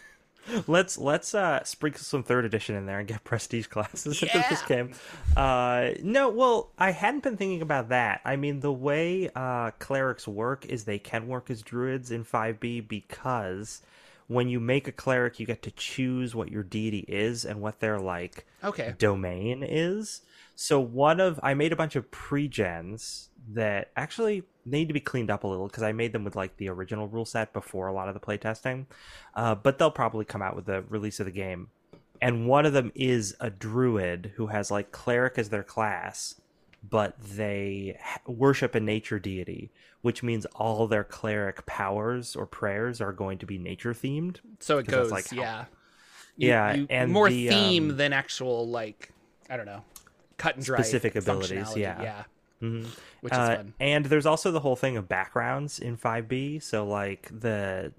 [0.68, 4.62] Let's let's uh, sprinkle some third edition in there and get prestige classes into this
[4.62, 4.68] Yeah.
[4.68, 4.94] game.
[5.36, 8.22] Uh, no, well, I hadn't been thinking about that.
[8.26, 12.88] I mean, the way uh, clerics work is they can work as druids in 5B
[12.88, 13.82] because
[14.28, 17.80] when you make a cleric, you get to choose what your deity is and what
[17.80, 20.22] their like okay domain is.
[20.56, 25.30] So one of I made a bunch of pre-gens that actually need to be cleaned
[25.30, 27.93] up a little because I made them with like the original rule set before a
[27.93, 28.86] lot of the playtesting.
[29.36, 31.67] Uh, but they'll probably come out with the release of the game.
[32.21, 36.36] And one of them is a druid who has like cleric as their class,
[36.88, 39.71] but they worship a nature deity,
[40.02, 44.38] which means all their cleric powers or prayers are going to be nature themed.
[44.60, 45.65] so it goes like yeah
[46.38, 49.12] Yeah, and more the, theme um, than actual like
[49.49, 49.84] I don't know
[50.38, 52.02] cut and dry Specific abilities, yeah.
[52.02, 52.23] yeah
[52.63, 52.88] Mhm.
[53.21, 56.60] which is Uh, fun And there's also the whole thing of backgrounds in 5B.
[56.60, 57.93] So like the,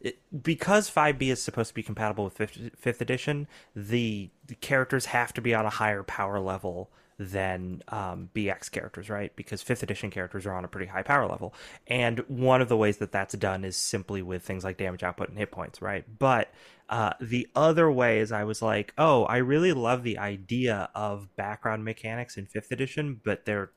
[0.00, 5.06] it, because 5B is supposed to be compatible with fifth, fifth edition, the, the characters
[5.06, 9.34] have to be on a higher power level than um, BX characters, right?
[9.36, 11.54] Because fifth edition characters are on a pretty high power level,
[11.86, 15.28] and one of the ways that that's done is simply with things like damage output
[15.28, 16.04] and hit points, right?
[16.18, 16.52] But
[16.88, 21.34] uh, the other way is I was like, oh, I really love the idea of
[21.36, 23.70] background mechanics in fifth edition, but they're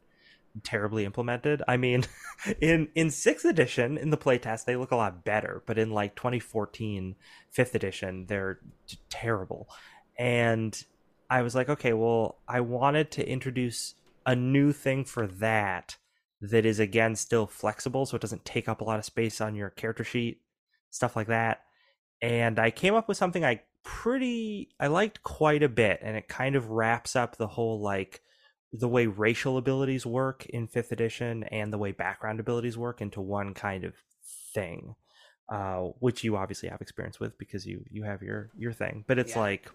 [0.64, 1.62] terribly implemented.
[1.68, 2.06] I mean,
[2.62, 6.16] in in sixth edition in the playtest they look a lot better, but in like
[6.16, 7.16] 2014
[7.50, 9.70] fifth edition they're t- terrible.
[10.18, 10.82] And
[11.30, 15.98] I was like, okay, well, I wanted to introduce a new thing for that
[16.42, 19.56] that is again still flexible, so it doesn't take up a lot of space on
[19.56, 20.42] your character sheet,
[20.90, 21.64] stuff like that.
[22.22, 26.28] And I came up with something I pretty I liked quite a bit, and it
[26.28, 28.22] kind of wraps up the whole like
[28.74, 33.22] the way racial abilities work in fifth edition and the way background abilities work into
[33.22, 33.94] one kind of
[34.54, 34.96] thing
[35.50, 39.18] uh, which you obviously have experience with because you you have your your thing but
[39.18, 39.40] it's Yeah.
[39.42, 39.72] like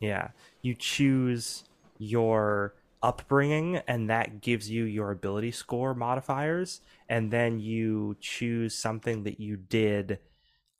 [0.00, 0.28] yeah
[0.62, 1.64] you choose
[1.98, 9.22] your upbringing and that gives you your ability score modifiers and then you choose something
[9.22, 10.18] that you did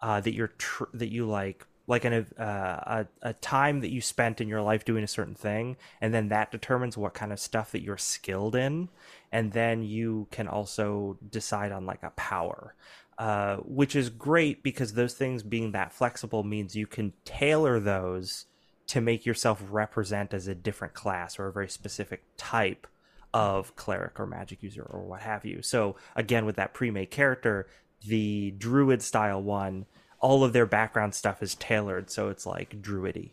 [0.03, 4.01] uh, that you're tr- that you like like an uh, a a time that you
[4.01, 7.40] spent in your life doing a certain thing, and then that determines what kind of
[7.40, 8.90] stuff that you're skilled in,
[9.33, 12.74] and then you can also decide on like a power,
[13.16, 18.44] uh, which is great because those things being that flexible means you can tailor those
[18.87, 22.87] to make yourself represent as a different class or a very specific type
[23.35, 25.62] of cleric or magic user or what have you.
[25.62, 27.66] So again, with that pre-made character,
[28.07, 29.87] the druid style one,
[30.21, 33.31] all of their background stuff is tailored, so it's like druidy,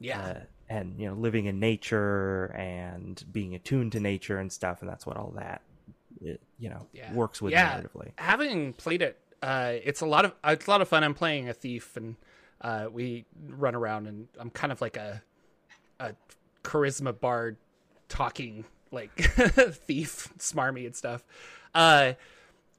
[0.00, 0.34] yeah uh,
[0.68, 5.04] and you know, living in nature and being attuned to nature and stuff, and that's
[5.06, 5.60] what all that,
[6.22, 7.12] it, you know, Yeah.
[7.14, 7.80] works with Yeah.
[7.80, 8.12] narratively.
[8.16, 11.48] having played it uh it's a lot of it's a lot of fun i'm playing
[11.48, 12.14] a thief and
[12.60, 15.20] uh we run around and i'm kind of like a
[15.98, 16.14] a
[16.62, 17.56] charisma bard
[18.08, 21.24] talking like thief smarmy and stuff
[21.74, 22.12] uh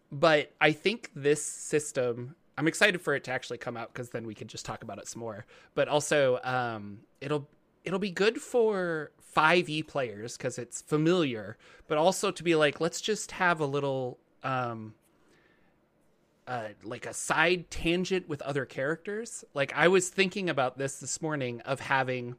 [0.09, 4.25] but i think this system i'm excited for it to actually come out because then
[4.25, 7.47] we can just talk about it some more but also um it'll
[7.83, 13.01] it'll be good for 5e players because it's familiar but also to be like let's
[13.01, 14.93] just have a little um
[16.47, 19.45] uh, like a side tangent with other characters.
[19.53, 22.35] Like I was thinking about this this morning of having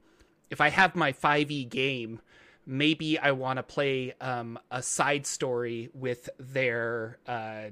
[0.50, 2.20] if I have my 5e game,
[2.66, 7.70] maybe I want to play um, a side story with their uh,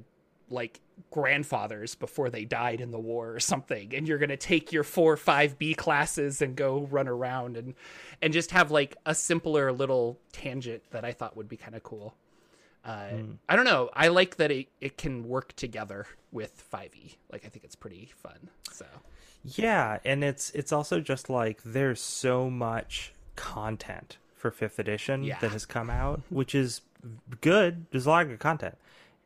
[0.53, 4.73] like grandfathers before they died in the war or something and you're going to take
[4.73, 7.75] your 4 5b classes and go run around and
[8.21, 11.83] and just have like a simpler little tangent that I thought would be kind of
[11.83, 12.15] cool.
[12.85, 13.37] Uh, mm.
[13.49, 13.91] I don't know.
[13.95, 17.17] I like that it, it can work together with 5e.
[17.31, 18.49] Like I think it's pretty fun.
[18.71, 18.87] So
[19.45, 25.38] yeah, and it's it's also just like there's so much content for fifth edition yeah.
[25.41, 26.81] that has come out, which is
[27.41, 27.87] good.
[27.91, 28.77] There's a lot of good content,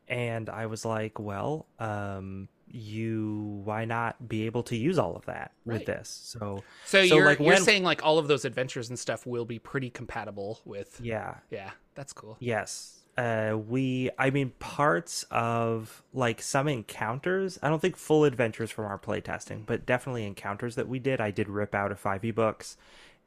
[0.07, 5.25] and I was like, well, um, you why not be able to use all of
[5.25, 5.79] that right.
[5.79, 6.09] with this?
[6.09, 9.45] So, so, so you're like you're saying like all of those adventures and stuff will
[9.45, 10.99] be pretty compatible with.
[11.01, 12.37] Yeah, yeah, that's cool.
[12.39, 18.69] Yes, uh, we i mean parts of like some encounters i don't think full adventures
[18.69, 22.33] from our playtesting but definitely encounters that we did i did rip out of 5e
[22.35, 22.77] books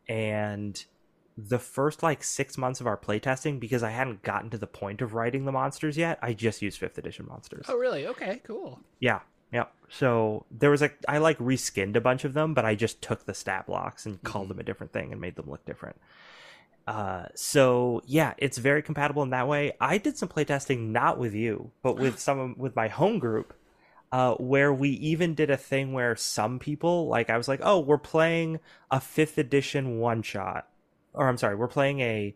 [0.08, 0.84] and
[1.48, 5.00] the first like six months of our playtesting because i hadn't gotten to the point
[5.00, 7.66] of writing the monsters yet i just used fifth edition monsters.
[7.68, 8.06] Oh really?
[8.06, 8.80] Okay cool.
[8.98, 9.20] Yeah
[9.52, 9.64] yeah.
[9.88, 13.26] So there was like I like reskinned a bunch of them but i just took
[13.26, 14.26] the stat blocks and mm-hmm.
[14.26, 15.96] called them a different thing and made them look different.
[16.86, 19.72] Uh, so yeah, it's very compatible in that way.
[19.80, 23.54] I did some playtesting not with you, but with some with my home group,
[24.12, 27.78] uh, where we even did a thing where some people like I was like, oh,
[27.78, 28.58] we're playing
[28.90, 30.68] a fifth edition one shot,
[31.14, 32.34] or I'm sorry, we're playing a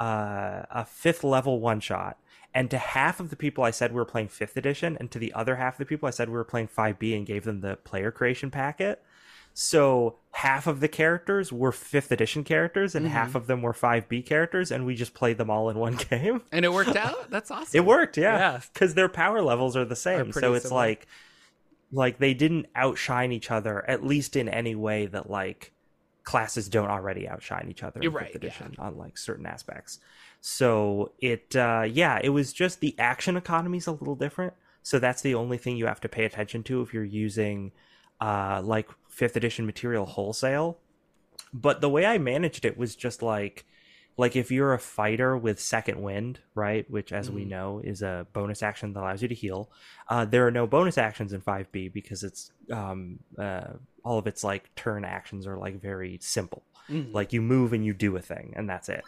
[0.00, 2.18] uh, a fifth level one shot.
[2.52, 5.18] And to half of the people, I said we were playing fifth edition, and to
[5.18, 7.60] the other half of the people, I said we were playing 5B and gave them
[7.60, 9.02] the player creation packet.
[9.54, 13.14] So half of the characters were fifth edition characters and mm-hmm.
[13.14, 16.42] half of them were 5B characters, and we just played them all in one game.
[16.52, 17.30] And it worked out?
[17.30, 17.76] That's awesome.
[17.76, 18.60] It worked, yeah.
[18.72, 18.94] Because yeah.
[18.96, 20.30] their power levels are the same.
[20.30, 20.80] Are so it's similar.
[20.80, 21.06] like
[21.92, 25.72] like they didn't outshine each other, at least in any way that like
[26.24, 28.84] classes don't already outshine each other You're in fifth right, edition yeah.
[28.84, 30.00] on like certain aspects.
[30.40, 34.54] So it uh yeah, it was just the action economy is a little different.
[34.82, 37.72] So that's the only thing you have to pay attention to if you're using
[38.20, 40.78] uh, like fifth edition material wholesale.
[41.54, 43.64] But the way I managed it was just like
[44.16, 47.34] like if you're a fighter with second wind, right, which as mm.
[47.34, 49.70] we know is a bonus action that allows you to heal.
[50.08, 53.72] Uh, there are no bonus actions in 5B because it's um, uh,
[54.04, 56.62] all of its like turn actions are like very simple.
[56.88, 57.12] Mm.
[57.12, 59.04] Like you move and you do a thing, and that's it.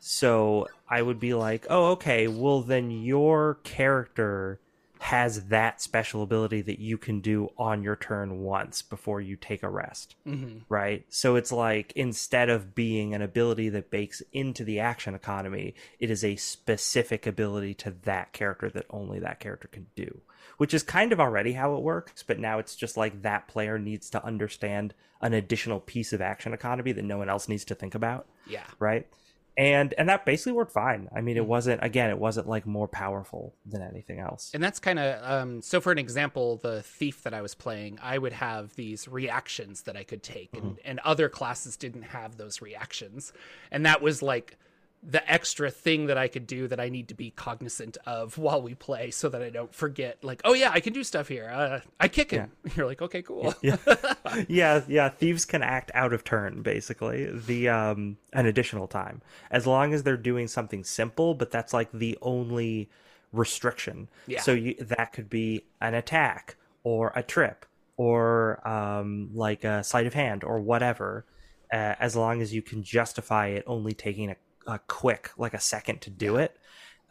[0.00, 4.58] So I would be like, oh, okay, well then your character
[5.02, 9.64] has that special ability that you can do on your turn once before you take
[9.64, 10.14] a rest.
[10.24, 10.58] Mm-hmm.
[10.68, 11.04] Right?
[11.08, 16.08] So it's like instead of being an ability that bakes into the action economy, it
[16.08, 20.20] is a specific ability to that character that only that character can do.
[20.58, 23.80] Which is kind of already how it works, but now it's just like that player
[23.80, 27.74] needs to understand an additional piece of action economy that no one else needs to
[27.74, 28.28] think about.
[28.46, 28.66] Yeah.
[28.78, 29.08] Right?
[29.56, 31.48] And and that basically worked fine i mean it hmm.
[31.48, 35.60] wasn't again it wasn't like more powerful than anything else and that's kind of um
[35.62, 39.82] so for an example the thief that i was playing i would have these reactions
[39.82, 40.68] that i could take mm-hmm.
[40.68, 43.32] and and other classes didn't have those reactions
[43.70, 44.56] and that was like
[45.02, 48.62] the extra thing that I could do that I need to be cognizant of while
[48.62, 51.48] we play so that I don't forget like oh yeah I can do stuff here
[51.48, 52.72] uh, I kick him yeah.
[52.76, 53.76] you're like okay cool yeah.
[54.48, 59.66] yeah yeah thieves can act out of turn basically the um an additional time as
[59.66, 62.88] long as they're doing something simple but that's like the only
[63.32, 64.40] restriction yeah.
[64.40, 70.06] so you, that could be an attack or a trip or um like a sleight
[70.06, 71.24] of hand or whatever
[71.72, 75.60] uh, as long as you can justify it only taking a uh, quick, like a
[75.60, 76.56] second to do it.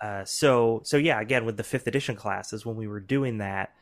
[0.02, 3.74] Uh, so so yeah, again with the fifth edition classes, when we were doing that,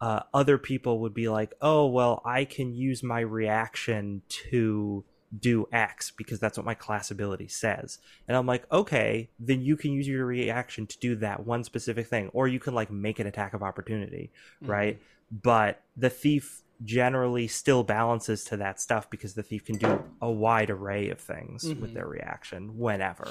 [0.00, 5.04] uh, other people would be like, "Oh well, I can use my reaction to
[5.38, 9.76] do X because that's what my class ability says," and I'm like, "Okay, then you
[9.76, 13.20] can use your reaction to do that one specific thing, or you can like make
[13.20, 14.72] an attack of opportunity, mm-hmm.
[14.72, 20.02] right?" But the thief generally still balances to that stuff because the thief can do
[20.20, 21.80] a wide array of things mm-hmm.
[21.80, 23.28] with their reaction whenever.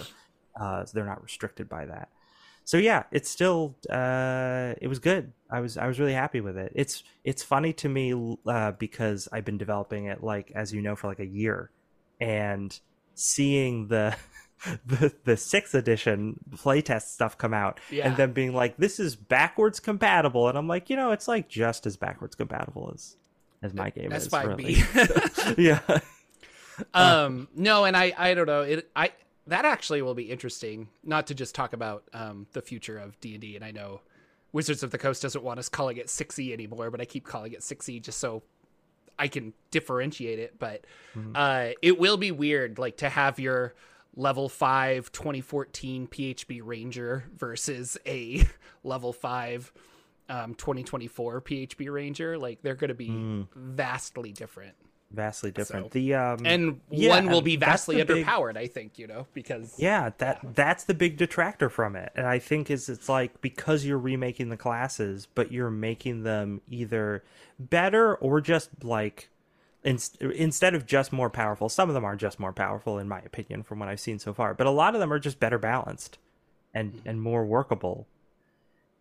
[0.60, 2.10] Uh, so they're not restricted by that.
[2.65, 5.31] So yeah, it's still uh, it was good.
[5.49, 6.73] I was I was really happy with it.
[6.75, 10.97] It's it's funny to me uh, because I've been developing it like as you know
[10.97, 11.71] for like a year,
[12.19, 12.77] and
[13.13, 14.17] seeing the
[14.86, 18.05] the the sixth edition playtest stuff come out yeah.
[18.05, 21.47] and then being like this is backwards compatible and i'm like you know it's like
[21.47, 23.17] just as backwards compatible as
[23.62, 24.32] as my game That's is.
[24.32, 25.56] 5B.
[25.56, 25.63] Really.
[25.63, 26.00] yeah.
[26.93, 28.62] Um no, and I I don't know.
[28.62, 29.12] It I
[29.48, 33.56] that actually will be interesting not to just talk about um the future of D&D
[33.56, 34.02] and I know
[34.54, 37.52] Wizards of the Coast doesn't want us calling it 6e anymore, but I keep calling
[37.52, 38.43] it 6e just so
[39.20, 40.86] I can differentiate it, but
[41.36, 43.74] uh, it will be weird, like to have your
[44.15, 48.43] level 5 2014 PHB Ranger versus a
[48.84, 49.72] level 5
[50.30, 52.38] um, 2024 PHB Ranger.
[52.38, 54.76] Like they're going to be vastly different.
[55.12, 55.86] vastly different.
[55.86, 59.08] So- the um And yeah, one will be vastly the big- underpowered, I think, you
[59.08, 62.12] know, because Yeah, that that's the big detractor from it.
[62.16, 66.62] And I think is it's like because you're remaking the classes, but you're making them
[66.70, 67.24] either
[67.60, 69.30] better or just like
[69.84, 71.70] in, instead of just more powerful.
[71.70, 74.34] Some of them are just more powerful in my opinion from what I've seen so
[74.34, 76.18] far, but a lot of them are just better balanced
[76.74, 78.08] and and more workable.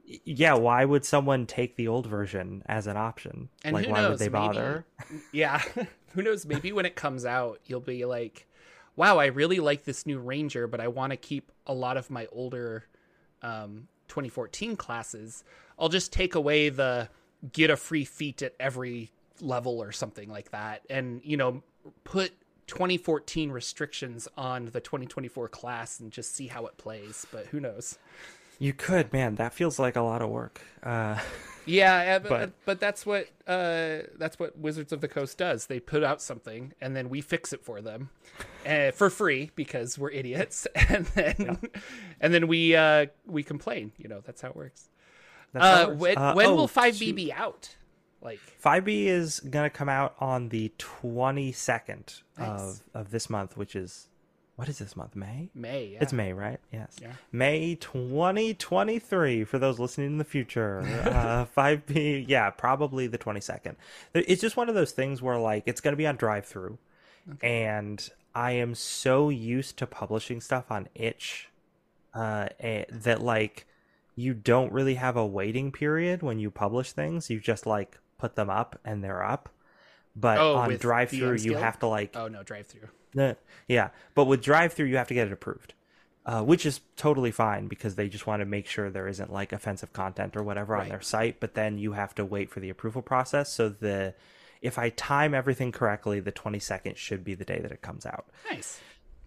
[0.07, 3.49] Yeah, why would someone take the old version as an option?
[3.65, 4.11] And like who why knows?
[4.11, 4.87] would they maybe- bother?
[5.33, 5.61] yeah,
[6.15, 6.47] who knows?
[6.47, 8.47] Maybe when it comes out, you'll be like,
[8.95, 12.09] "Wow, I really like this new Ranger, but I want to keep a lot of
[12.11, 12.87] my older
[13.43, 15.43] um, 2014 classes.
[15.79, 17.09] I'll just take away the
[17.53, 21.63] get a free feat at every level or something like that, and you know,
[22.05, 22.33] put."
[22.69, 27.97] 2014 restrictions on the 2024 class and just see how it plays but who knows
[28.59, 29.35] You could, man.
[29.37, 30.61] That feels like a lot of work.
[30.83, 31.19] Uh
[31.67, 35.67] Yeah, but, But- but that's what uh, that's what Wizards of the Coast does.
[35.67, 38.11] They put out something and then we fix it for them
[38.67, 41.59] uh, for free because we're idiots, and then
[42.21, 43.93] and then we uh, we complain.
[43.99, 44.89] You know, that's how it works.
[45.55, 46.01] how Uh, it works.
[46.01, 46.99] when Uh, when oh, will Five.
[46.99, 47.77] B be out?
[48.23, 52.61] Like 5B is gonna come out on the 22nd Nice.
[52.61, 54.09] of of this month, which is
[54.57, 55.15] what is this month?
[55.15, 55.51] May?
[55.55, 55.87] May?
[55.93, 55.99] Yeah.
[56.01, 56.59] It's May, right?
[56.73, 56.97] Yes.
[57.01, 57.13] Yeah.
[57.31, 60.81] May 2023 for those listening in the future.
[61.05, 62.25] uh, 5 p.
[62.27, 63.77] yeah, probably the 22nd.
[64.15, 66.79] It's just one of those things where like it's going to be on drive through.
[67.43, 71.49] And I am so used to publishing stuff on itch
[72.15, 73.67] uh eh, that like
[74.15, 77.29] you don't really have a waiting period when you publish things.
[77.29, 79.51] You just like put them up and they're up.
[80.15, 82.89] But Oh, on drive through you have to like Oh no, drive through.
[83.69, 85.75] Yeah, but with drive through, you have to get it approved,
[86.25, 89.53] uh, which is totally fine because they just want to make sure there isn't like
[89.53, 91.41] offensive content or whatever on their site.
[91.41, 93.53] But then you have to wait for the approval process.
[93.53, 94.15] So the
[94.63, 98.07] if I time everything correctly, the twenty second should be the day that it comes
[98.07, 98.27] out.
[98.51, 98.81] Nice.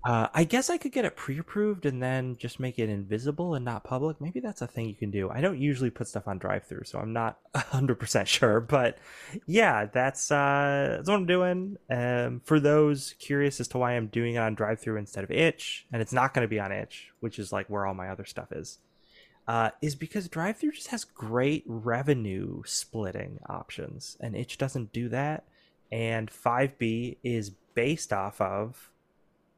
[0.06, 3.66] Uh, I guess I could get it pre-approved and then just make it invisible and
[3.66, 4.22] not public.
[4.22, 5.30] Maybe that's a thing you can do.
[5.30, 8.62] I don't usually put stuff on drive-through, so I'm not 100% sure.
[8.62, 8.98] But
[9.46, 11.78] yeah, that's uh, that's what I'm doing.
[11.90, 15.86] Um, for those curious as to why I'm doing it on drive-through instead of itch,
[15.92, 18.26] and it's not going to be on itch, which is like where all my other
[18.26, 18.78] stuff is,
[19.50, 25.44] uh, is because drive-through just has great revenue splitting options, and itch doesn't do that.
[25.92, 28.89] And 5B is based off of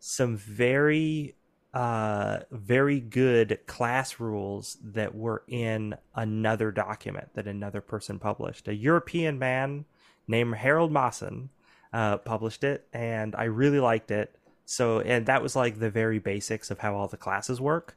[0.04, 1.36] some very
[1.76, 8.68] uh very good class rules that were in another document that another person published.
[8.68, 9.86] A european man
[10.28, 11.50] named harold mawson
[11.94, 14.36] uh published it and i really liked it.
[14.66, 17.96] So and that was like the very basics of how all the classes work.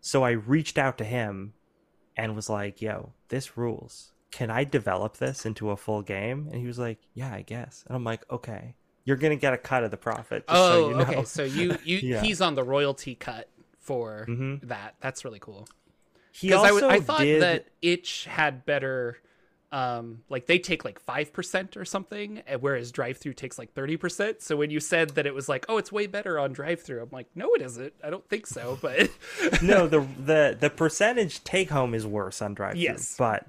[0.00, 1.54] So i reached out to him
[2.16, 4.10] and was like yo this rules.
[4.32, 6.48] Can i develop this into a full game?
[6.50, 7.84] And he was like yeah i guess.
[7.86, 10.88] And i'm like okay you're gonna get a cut of the profit just Oh, so
[10.90, 11.02] you know.
[11.02, 11.24] okay.
[11.24, 12.22] So you you Yeah.
[12.22, 13.48] he's on the royalty cut
[13.80, 14.60] for Mhm.
[14.68, 14.94] that.
[15.00, 15.68] That's really cool.
[16.32, 17.42] He Because I, w- I thought did.
[17.42, 19.18] that itch had better
[19.72, 24.54] um like they take like 5% or something whereas drive through takes like 30% so
[24.56, 27.08] when you said that it was like oh it's way better on drive through i'm
[27.10, 29.10] like no it isn't i don't think so but
[29.62, 32.82] no, the the the percentage take home is worse on drive through.
[32.82, 33.16] Yes.
[33.18, 33.46] but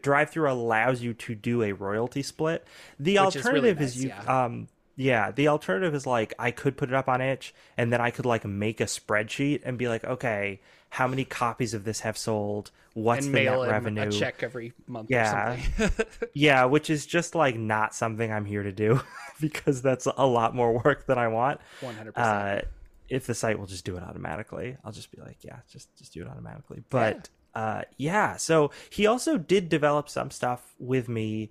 [0.00, 2.64] drive through allows you to do a royalty split.
[3.00, 4.44] The Which is really alternative is, you yeah.
[4.44, 8.00] um yeah, the alternative is like I could put it up on itch and then
[8.00, 12.00] I could like make a spreadsheet and be like, okay, how many copies of this
[12.00, 12.70] have sold?
[12.94, 14.02] What's the net revenue?
[14.02, 15.54] a check every month Yeah.
[15.54, 19.00] or something Yeah, which is just like not something I'm here to do
[19.40, 21.60] because that's a lot more work than I want.
[21.80, 22.60] 100% Uh,
[23.08, 26.14] if the site will just do it automatically, I'll just be like, yeah, just just
[26.14, 26.82] do it automatically.
[26.88, 31.50] But uh, yeah, so he also did develop some stuff with me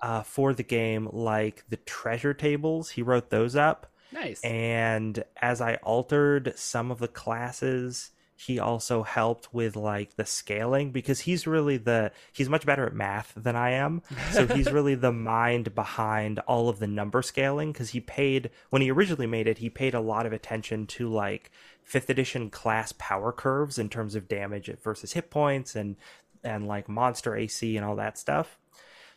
[0.00, 2.90] uh, for the game, like the treasure tables.
[2.90, 9.02] He wrote those up, nice and as I altered some of the classes, he also
[9.02, 13.56] helped with like the scaling because he's really the he's much better at math than
[13.56, 14.02] I am.
[14.30, 18.80] So he's really the mind behind all of the number scaling because he paid when
[18.80, 21.50] he originally made it, he paid a lot of attention to like
[21.82, 25.96] fifth edition class power curves in terms of damage versus hit points and
[26.44, 28.56] and like monster AC and all that stuff.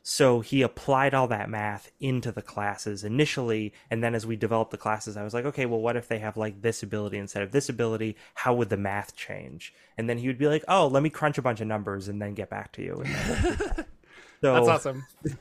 [0.04, 4.72] So he applied all that math into the classes initially, and then as we developed
[4.72, 7.44] the classes, I was like, okay, well, what if they have like this ability instead
[7.44, 8.16] of this ability?
[8.34, 9.74] How would the math change?
[9.98, 12.22] And then he would be like, oh, let me crunch a bunch of numbers and
[12.22, 13.04] then get back to you.
[13.06, 13.86] And then
[14.42, 15.06] So, That's awesome.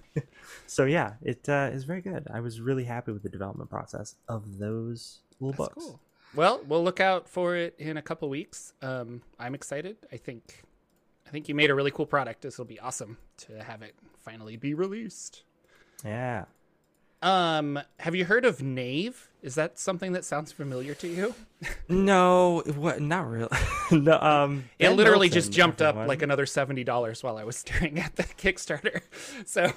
[0.66, 2.28] So yeah, it uh, is very good.
[2.32, 5.84] I was really happy with the development process of those little That's books.
[5.84, 6.00] cool.
[6.36, 8.72] Well, we'll look out for it in a couple weeks.
[8.80, 9.96] Um, I'm excited.
[10.12, 10.62] I think,
[11.30, 12.42] I think you made a really cool product.
[12.42, 15.44] This will be awesome to have it finally be released.
[16.04, 16.46] Yeah.
[17.22, 19.28] Um, have you heard of Knave?
[19.40, 21.34] Is that something that sounds familiar to you?
[21.88, 23.00] No, what?
[23.00, 23.56] Not really.
[23.92, 24.18] no.
[24.18, 24.64] Um.
[24.78, 28.16] It Ben literally just jumped up like another seventy dollars while I was staring at
[28.16, 29.02] the Kickstarter.
[29.44, 29.72] So,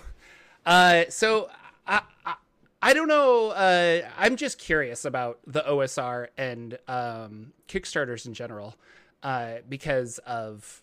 [0.66, 1.50] uh, so
[1.86, 2.36] I, I,
[2.82, 3.50] I don't know.
[3.50, 8.76] Uh, I'm just curious about the OSR and um, Kickstarters in general,
[9.24, 10.83] uh, because of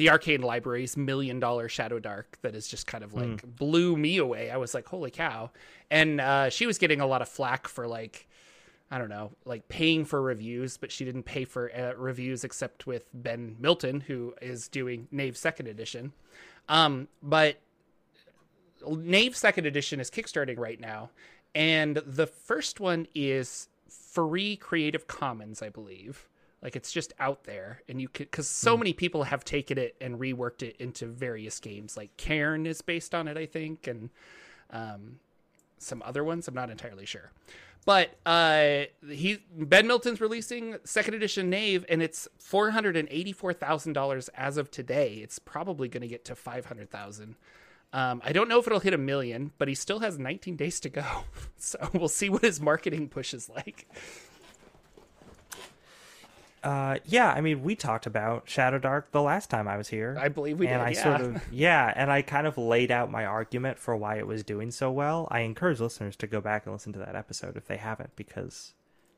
[0.00, 4.16] the Arcane Library's million dollar Shadow Dark that is just kind of like blew me
[4.16, 4.50] away.
[4.50, 5.50] I was like, holy cow!
[5.90, 8.26] And uh, she was getting a lot of flack for like.
[8.92, 12.88] I don't know, like paying for reviews, but she didn't pay for uh, reviews except
[12.88, 16.12] with Ben Milton, who is doing Knave Second Edition.
[16.68, 17.60] Um, but
[18.84, 21.10] Knave Second Edition is kickstarting right now,
[21.54, 26.28] and the first one is free Creative Commons, I believe.
[26.62, 29.96] Like it's just out there, and you could because so many people have taken it
[30.00, 31.96] and reworked it into various games.
[31.96, 34.10] Like Cairn is based on it, I think, and
[34.70, 35.20] um,
[35.78, 36.48] some other ones.
[36.48, 37.30] I'm not entirely sure.
[37.86, 43.32] But uh, he Ben Milton's releasing second edition Knave, and it's four hundred and eighty
[43.32, 45.14] four thousand dollars as of today.
[45.22, 47.36] It's probably going to get to five hundred thousand.
[47.92, 50.78] Um, I don't know if it'll hit a million, but he still has 19 days
[50.80, 51.04] to go.
[51.62, 53.86] So we'll see what his marketing push is like.
[56.62, 60.16] Uh, yeah, I mean, we talked about Shadow Dark the last time I was here.
[60.20, 60.86] I believe we and did.
[60.86, 61.02] I yeah.
[61.02, 64.42] sort of yeah, and I kind of laid out my argument for why it was
[64.42, 65.26] doing so well.
[65.30, 68.74] I encourage listeners to go back and listen to that episode if they haven't, because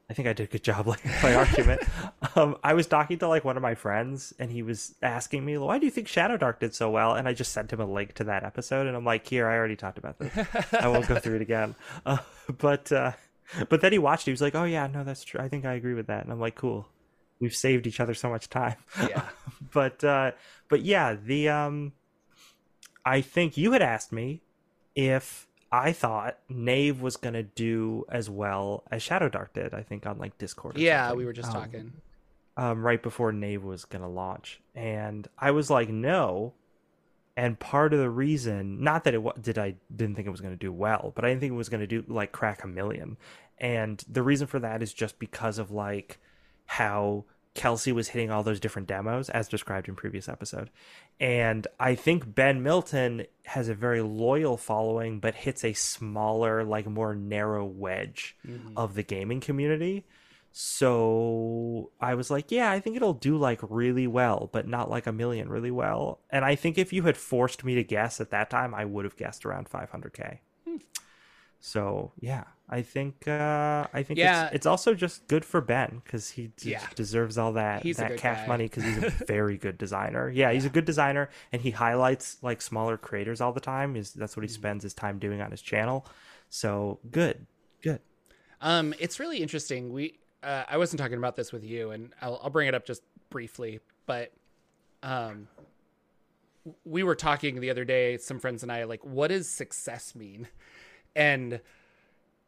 [0.08, 1.82] I think I did a good job laying my argument.
[2.34, 5.58] Um, I was talking to like one of my friends, and he was asking me,
[5.58, 7.84] "Why do you think Shadow Dark did so well?" And I just sent him a
[7.84, 10.32] link to that episode, and I'm like, "Here, I already talked about this.
[10.72, 11.74] I won't go through it again."
[12.06, 12.18] Uh,
[12.56, 13.12] but uh,
[13.68, 14.22] but then he watched.
[14.22, 14.30] it.
[14.30, 15.40] He was like, "Oh yeah, no, that's true.
[15.40, 16.88] I think I agree with that." And I'm like, "Cool."
[17.42, 18.76] We've saved each other so much time
[19.10, 19.24] yeah.
[19.74, 20.30] but uh
[20.70, 21.92] but yeah the um
[23.04, 24.42] i think you had asked me
[24.94, 30.06] if i thought Knave was gonna do as well as shadow dark did i think
[30.06, 31.18] on like discord or Yeah, something.
[31.18, 31.92] we were just Um, talking.
[32.56, 36.54] um right before Knave was gonna launch and i was like no
[37.36, 40.52] and part of the reason not that it did i didn't think it was going
[40.54, 42.68] to do well but i didn't think it was going to do like crack a
[42.68, 43.16] million
[43.58, 46.18] and the reason for that is just because of like
[46.78, 50.70] how kelsey was hitting all those different demos as described in previous episode
[51.20, 56.86] and i think ben milton has a very loyal following but hits a smaller like
[56.86, 58.72] more narrow wedge Mhm.
[58.76, 60.04] of the gaming community
[60.54, 65.06] so I was like, yeah, I think it'll do like really well, but not like
[65.06, 66.20] a million really well.
[66.28, 69.06] And I think if you had forced me to guess at that time, I would
[69.06, 70.40] have guessed around 500k.
[71.64, 74.46] So yeah, I think uh, I think Yeah.
[74.46, 76.84] it's, it's also just good for Ben because he d- Yeah.
[76.96, 78.46] deserves all that He's that cash guy.
[78.48, 80.28] money because he's a very good designer.
[80.28, 83.94] Yeah, he's a good designer, and he highlights like smaller creators all the time.
[83.94, 84.40] Is that's Mm-hmm.
[84.40, 86.04] what he spends his time doing on his channel.
[86.48, 87.46] So good,
[87.80, 88.00] good.
[88.60, 89.92] Um, it's really interesting.
[89.92, 92.84] We uh, I wasn't talking about this with you, and I'll, I'll bring it up
[92.84, 93.78] just briefly.
[94.06, 94.32] But
[95.04, 95.46] um,
[96.84, 100.48] we were talking the other day, some friends and I, like, what does success mean?
[101.14, 101.60] And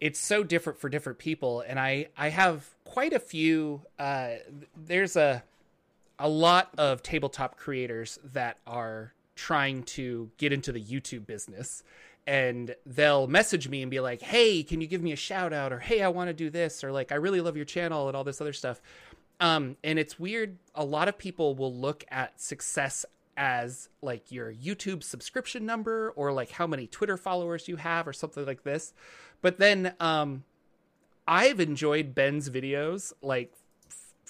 [0.01, 1.63] it's so different for different people.
[1.67, 3.83] And I I have quite a few.
[3.99, 4.35] Uh,
[4.77, 5.43] there's a
[6.19, 11.83] a lot of tabletop creators that are trying to get into the YouTube business
[12.27, 15.73] and they'll message me and be like, "Hey, can you give me a shout out?"
[15.73, 18.17] or "Hey, I want to do this," or like, "I really love your channel," and
[18.17, 18.81] all this other stuff.
[19.41, 20.57] Um, and it's weird.
[20.75, 23.05] A lot of people will look at success
[23.37, 28.13] as like your YouTube subscription number or like how many Twitter followers you have or
[28.13, 28.93] something like this.
[29.43, 30.45] But then um,
[31.27, 33.53] I've enjoyed Ben's videos like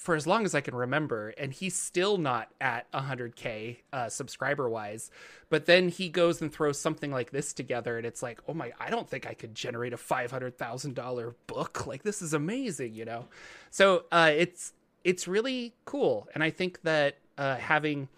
[0.04, 4.68] for as long as I can remember, and he's still not at 100k uh, subscriber
[4.68, 5.10] wise.
[5.48, 8.72] But then he goes and throws something like this together, and it's like, oh my,
[8.78, 11.86] I don't think I could generate a five hundred thousand dollar book.
[11.94, 13.26] Like this is amazing, you know.
[13.70, 14.72] So uh, it's
[15.04, 18.08] it's really cool, and I think that uh, having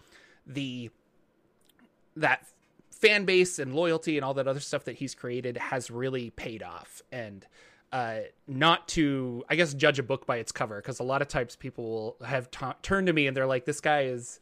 [0.47, 0.91] the
[2.17, 2.47] that
[2.91, 6.63] fan base and loyalty and all that other stuff that he's created has really paid
[6.63, 7.03] off.
[7.13, 7.47] And
[7.93, 8.19] uh,
[8.49, 11.55] not to i guess judge a book by its cover because a lot of times
[11.55, 11.85] people
[12.19, 14.41] will have t- turned to me and they're like this guy is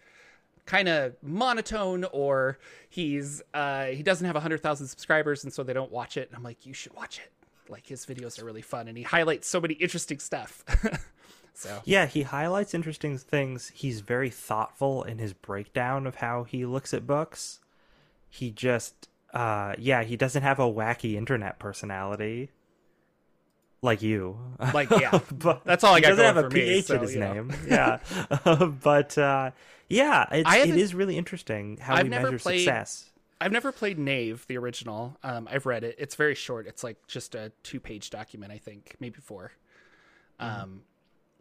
[0.66, 5.72] kind of monotone or he's uh, he doesn't have a 100000 subscribers and so they
[5.72, 6.28] don't watch it.
[6.28, 7.30] And i'm like you should watch it.
[7.70, 8.88] Like his videos are really fun.
[8.88, 10.64] And he highlights so many interesting stuff
[11.55, 13.70] so Yeah, he highlights interesting things.
[13.74, 17.61] He's very thoughtful in his breakdown of how he looks at books.
[18.28, 22.50] He just uh, yeah, he doesn't have a wacky internet personality
[23.82, 24.38] like you.
[24.72, 26.07] Like, yeah, but that's all I got.
[26.07, 27.32] he doesn't have a for me, PH so, in his you know.
[27.34, 27.52] name.
[27.68, 27.98] Yeah,
[28.82, 29.50] but uh,
[29.88, 33.11] yeah, it's, it is really interesting how I've we measure played- success.
[33.40, 35.18] I've never played Knave, the original.
[35.22, 35.96] Um, I've read it.
[35.98, 36.66] It's very short.
[36.66, 39.50] It's like just a two-page document, I think, maybe 4
[40.38, 40.82] Um,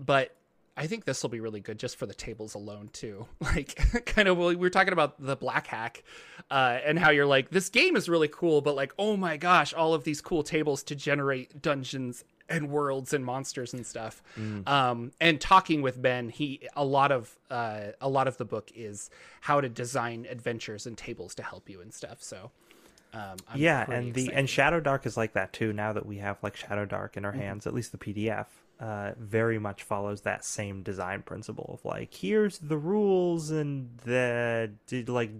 [0.03, 0.35] but
[0.75, 3.27] I think this will be really good just for the tables alone too.
[3.41, 3.75] Like,
[4.05, 6.03] kind of, we were talking about the Black Hack,
[6.49, 9.73] uh, and how you're like, this game is really cool, but like, oh my gosh,
[9.73, 14.21] all of these cool tables to generate dungeons and worlds and monsters and stuff.
[14.67, 18.69] Um, and talking with Ben, he a lot of uh, a lot of the book
[18.75, 19.09] is
[19.41, 22.21] how to design adventures and tables to help you and stuff.
[22.21, 22.51] So.
[23.13, 25.71] Um, yeah, and the and Shadow Dark is like that too.
[25.71, 27.41] Now that we have like Shadow Dark in our Mm-hmm.
[27.41, 28.47] hands, at least the PDF,
[28.83, 34.69] uh, very much follows that same design principle of like here's the rules and the
[35.07, 35.31] like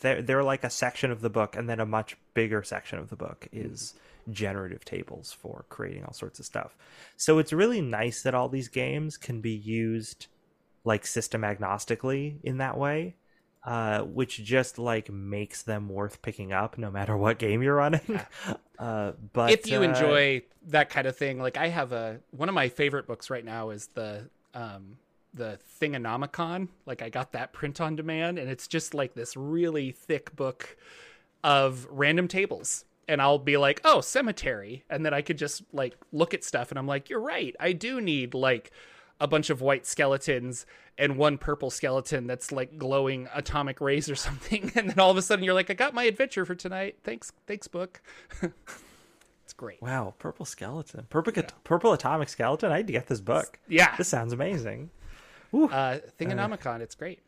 [0.00, 3.10] they're they're like a section of the book, and then a much bigger section of
[3.10, 3.94] the book is
[4.30, 6.76] generative tables for creating all sorts of stuff.
[7.16, 10.28] So it's really nice that all these games can be used
[10.84, 13.16] like system agnostically in that way
[13.64, 18.20] uh, which just like makes them worth picking up no matter what game you're running.
[18.78, 22.48] uh, but if you uh, enjoy that kind of thing, like I have a one
[22.48, 24.96] of my favorite books right now is the um
[25.34, 26.68] the Thingonomicon.
[26.86, 30.76] Like I got that print on demand, and it's just like this really thick book
[31.44, 32.84] of random tables.
[33.08, 34.84] And I'll be like, oh, cemetery.
[34.88, 37.54] And then I could just like look at stuff and I'm like, you're right.
[37.58, 38.70] I do need like
[39.22, 40.66] a bunch of white skeletons
[40.98, 44.72] and one purple skeleton that's like glowing atomic rays or something.
[44.74, 46.96] And then all of a sudden you're like, I got my adventure for tonight.
[47.04, 48.02] Thanks, thanks, book.
[49.44, 49.80] it's great.
[49.80, 52.72] wow, purple skeleton, purple purple atomic skeleton.
[52.72, 53.60] I need to get this book.
[53.68, 53.94] Yeah.
[53.96, 54.90] This sounds amazing.
[55.54, 57.20] uh Thingonomicon, it's great.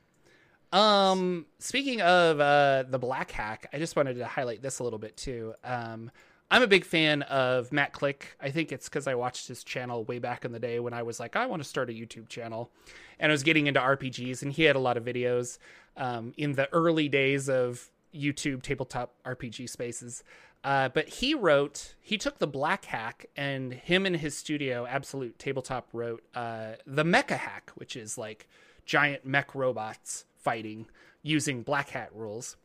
[0.72, 4.99] Um speaking of uh the Black Hack, I just wanted to highlight this a little
[4.99, 5.55] bit too.
[5.62, 6.11] Um
[6.51, 8.36] I'm a big fan of Matt Click.
[8.40, 11.03] I think it's because I watched his channel way back in the day when I
[11.03, 12.70] was like, I want to start a YouTube channel.
[13.18, 15.59] And I was getting into RPGs, and he had a lot of videos
[15.97, 20.22] um, in the early days of YouTube tabletop RPG spaces.
[20.62, 25.38] Uh, but he wrote, he took the Black Hack, and him and his studio, Absolute
[25.38, 28.49] Tabletop, wrote uh, the Mecha Hack, which is like
[28.86, 30.86] giant mech robots fighting
[31.22, 32.57] using Black Hack rules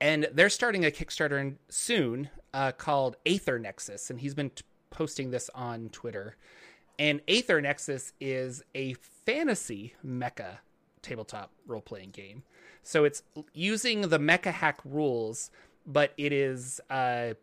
[0.00, 5.30] and they're starting a Kickstarter soon uh, called Aether Nexus, and he's been t- posting
[5.30, 6.36] this on Twitter.
[6.98, 10.58] And Aether Nexus is a fantasy mecha
[11.02, 12.44] tabletop role playing game.
[12.84, 15.50] So it's using the mecha hack rules,
[15.84, 17.34] but it is uh,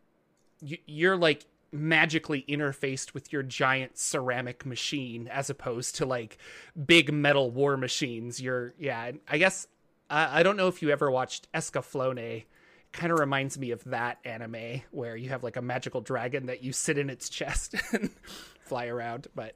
[0.61, 6.37] you, you're like magically interfaced with your giant ceramic machine as opposed to like
[6.85, 8.41] big metal war machines.
[8.41, 9.67] You're yeah, I guess
[10.09, 12.45] I I don't know if you ever watched Escaflowne.
[12.93, 16.61] Kind of reminds me of that anime where you have like a magical dragon that
[16.63, 18.09] you sit in its chest and
[18.65, 19.27] fly around.
[19.33, 19.53] But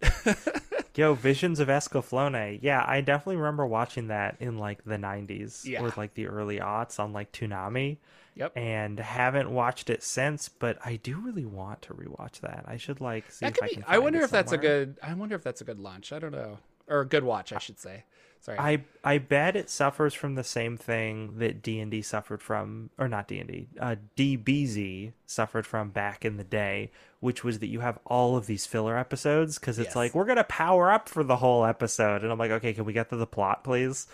[0.95, 2.59] Yo, Visions of Escaflowne.
[2.61, 5.83] Yeah, I definitely remember watching that in like the 90s Yeah.
[5.83, 7.97] or like the early aughts on like Toonami.
[8.37, 8.53] Yep.
[8.57, 12.65] And haven't watched it since, but I do really want to rewatch that.
[12.67, 13.75] I should like see that if could I be.
[13.75, 13.83] can.
[13.87, 14.97] I wonder if that's a good.
[15.01, 16.11] I wonder if that's a good launch.
[16.11, 16.57] I don't know,
[16.87, 18.03] or a good watch, I should say.
[18.45, 18.59] Sorry.
[18.59, 22.91] I I bet it suffers from the same thing that D and D suffered from,
[22.99, 26.91] or not D and D, uh, DBZ suffered from back in the day,
[27.21, 29.95] which was that you have all of these filler episodes because it's Yes.
[29.95, 32.93] like we're gonna power up for the whole episode, and I'm like, okay, can we
[32.93, 34.05] get to the plot, please?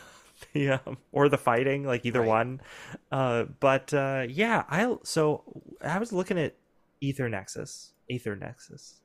[0.52, 2.28] the um, or the fighting, like either Right.
[2.28, 2.60] one.
[3.10, 5.42] Uh, but uh, yeah, I so
[5.84, 6.54] I was looking at
[7.02, 9.00] Aether Nexus, Aether Nexus,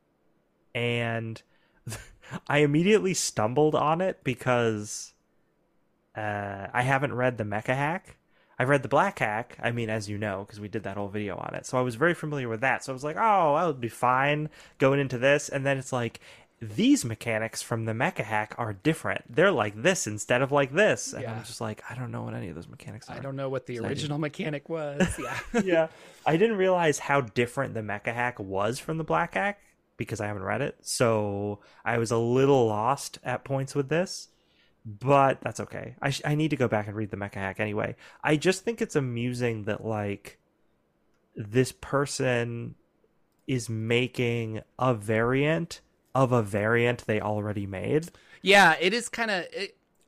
[0.75, 1.41] and
[2.47, 5.13] I immediately stumbled on it because
[6.15, 8.17] uh, I haven't read the Mecha Hack.
[8.57, 9.57] I've read the Black Hack.
[9.61, 11.81] I mean, as you know, because we did that whole video on it, so I
[11.81, 12.83] was very familiar with that.
[12.83, 15.93] So I was like, oh, I would be fine going into this, and then it's
[15.93, 16.19] like.
[16.61, 19.23] These mechanics from the Mecha Hack are different.
[19.29, 21.11] They're like this instead of like this.
[21.11, 23.35] And I'm just like, I don't know what any of those mechanics are I don't
[23.35, 23.91] know what the Exciting.
[23.91, 25.05] original mechanic was.
[25.19, 25.61] Yeah.
[25.63, 25.87] yeah.
[26.25, 29.59] I didn't realize how different the Mecha Hack was from the Black Hack
[29.97, 30.77] because I haven't read it.
[30.81, 34.29] So I was a little lost at points with this,
[34.85, 35.95] but that's okay.
[36.01, 37.95] I, sh- I need to go back and read the Mecha Hack anyway.
[38.23, 40.39] I just think it's amusing that, like,
[41.35, 42.75] this person
[43.47, 45.81] is making a variant
[46.13, 48.09] of a variant they already made.
[48.41, 49.45] Yeah, it is kind of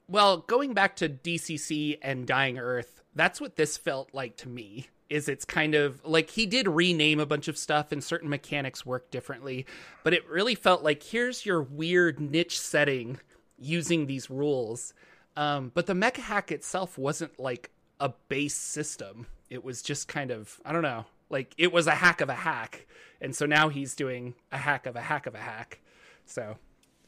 [0.07, 4.87] well, going back to DCC and Dying Earth, that's what this felt like to me.
[5.09, 8.85] Is it's kind of like he did rename a bunch of stuff and certain mechanics
[8.85, 9.65] work differently,
[10.03, 13.19] but it really felt like here's your weird niche setting
[13.57, 14.93] using these rules.
[15.35, 19.27] Um, but the mecha hack itself wasn't like a base system.
[19.49, 22.35] it was just kind of I don't know, like it was a hack of a
[22.35, 22.87] hack,
[23.21, 25.79] and so now he's doing a hack of a hack of a hack.
[26.25, 26.57] So,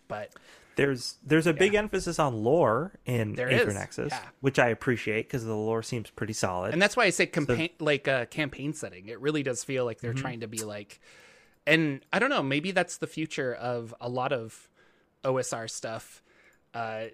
[0.08, 0.34] but
[0.80, 4.22] there's there's a big emphasis on lore in Aether Nexus, yeah.
[4.40, 6.72] which I appreciate because the lore seems pretty solid.
[6.72, 9.08] and that's why I say campaign like a campaign setting.
[9.08, 11.02] It really does feel like they're trying to be like,
[11.68, 14.70] and I don't know, maybe that's the future of a lot of
[15.26, 16.24] OSR stuff.
[16.74, 17.06] Uh,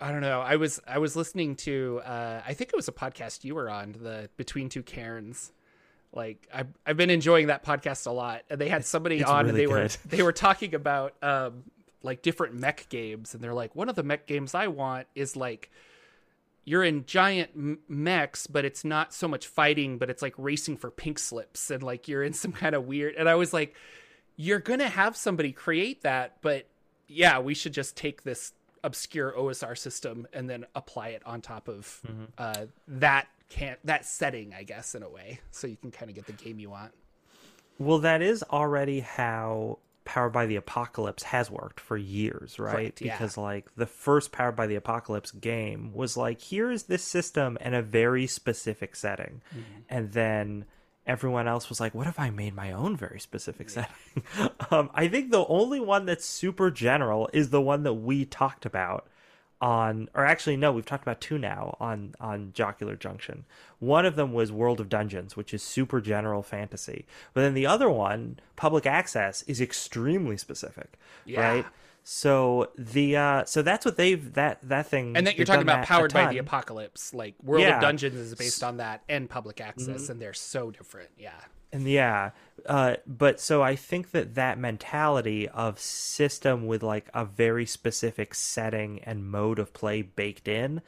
[0.00, 0.40] I don't know.
[0.40, 3.68] I was I was listening to uh, I think it was a podcast you were
[3.68, 5.52] on the Between Two Cairns.
[6.14, 9.40] Like I've I've been enjoying that podcast a lot, and they had somebody it's on,
[9.40, 11.64] and really they were they were talking about um,
[12.06, 15.36] like different mech games, and they're like, one of the mech games I want is
[15.36, 15.70] like
[16.64, 20.90] you're in giant mechs, but it's not so much fighting, but it's like racing for
[20.90, 23.14] pink slips, and like you're in some kind of weird.
[23.16, 23.74] And I was like,
[24.36, 26.66] you're gonna have somebody create that, but
[27.08, 28.52] yeah, we should just take this
[28.82, 32.02] obscure OSR system and then apply it on top of
[32.38, 36.14] uh, that can't that setting, I guess, in a way, so you can kind of
[36.14, 36.92] get the game you want.
[37.78, 42.72] Well, that is already how Powered by the Apocalypse has worked for years, right?
[42.72, 43.18] Correct, yeah.
[43.18, 47.74] Because like the first Powered by the Apocalypse game was like, here's this system in
[47.74, 49.80] a very specific setting, Mm-hmm.
[49.90, 50.64] and then
[51.06, 53.94] everyone else was like, what if I made my own very specific setting?
[54.70, 58.64] um, I think the only one that's super general is the one that we talked
[58.66, 59.06] about
[59.60, 63.44] on or actually no we've talked about two now on on jocular junction.
[63.78, 67.06] One of them was world of dungeons which is super general fantasy.
[67.32, 71.40] But then the other one public access is extremely specific Yeah.
[71.40, 71.66] right
[72.08, 75.84] so the uh so that's what they've that that thing And that you're talking about
[75.84, 77.70] powered by the apocalypse, like World Yeah.
[77.70, 77.76] Mm-hmm.
[77.78, 81.10] of Dungeons is based on that and public access, and they're so different.
[81.18, 81.32] Yeah.
[81.72, 82.30] And yeah,
[82.66, 88.34] uh, but so I think that that mentality of system with like a very specific
[88.36, 90.82] setting and mode of play baked in,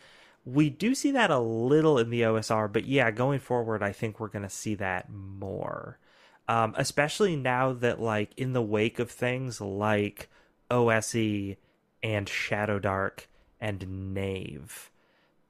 [0.45, 2.73] we do see that a little in the OSR.
[2.73, 5.99] But yeah, going forward, I think we're going to see that more,
[6.47, 10.31] um, especially now that like in the wake of things like
[10.71, 11.57] OSE
[12.03, 13.29] and Shadow Dark
[13.61, 14.91] and Knave,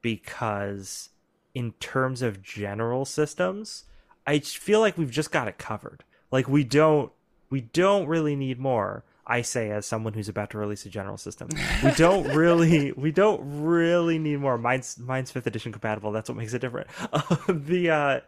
[0.03, 1.11] because
[1.55, 3.85] in terms of general systems,
[4.27, 6.05] I feel like we've just got it covered.
[6.31, 7.11] Like we don't
[7.51, 9.05] we don't really need more.
[9.27, 11.49] I say as someone who's about to release a general system.
[11.85, 14.57] We don't really we don't really need more.
[14.57, 16.12] Mine's mine's 5th edition compatible.
[16.12, 16.89] That's what makes it different.
[17.49, 18.21] the uh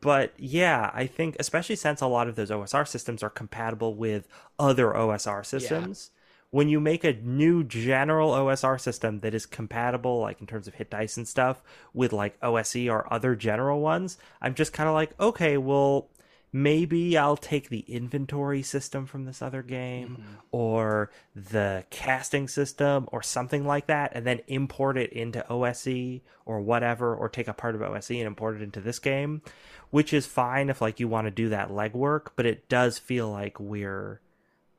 [0.00, 4.26] but yeah, I think especially since a lot of those OSR systems are compatible with
[4.58, 6.10] other OSR systems,
[6.50, 10.74] when you make a new general OSR system that is compatible, like in terms of
[10.74, 14.94] hit dice and stuff, with like OSE or other general ones, I'm just kind of
[14.94, 16.08] like, okay, well,
[16.52, 23.22] maybe I'll take the inventory system from this other game or the casting system or
[23.22, 27.74] something like that and then import it into OSE or whatever or take a part
[27.74, 29.42] of OSE and import it into this game
[29.90, 33.30] which is fine if like you want to do that legwork but it does feel
[33.30, 34.22] like we're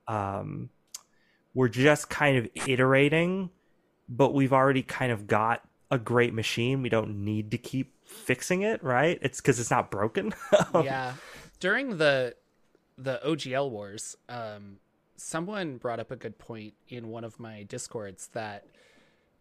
[0.07, 0.70] um
[1.57, 3.49] we're just kind of iterating
[4.07, 6.81] but we've already kind of got a great machine.
[6.81, 9.19] We don't need to keep fixing it right?
[9.21, 10.33] It's because it's not broken.
[10.83, 11.13] Yeah.
[11.59, 12.35] During the
[12.97, 14.77] the OGL wars, um,
[15.15, 18.65] someone brought up a good point in one of my discords that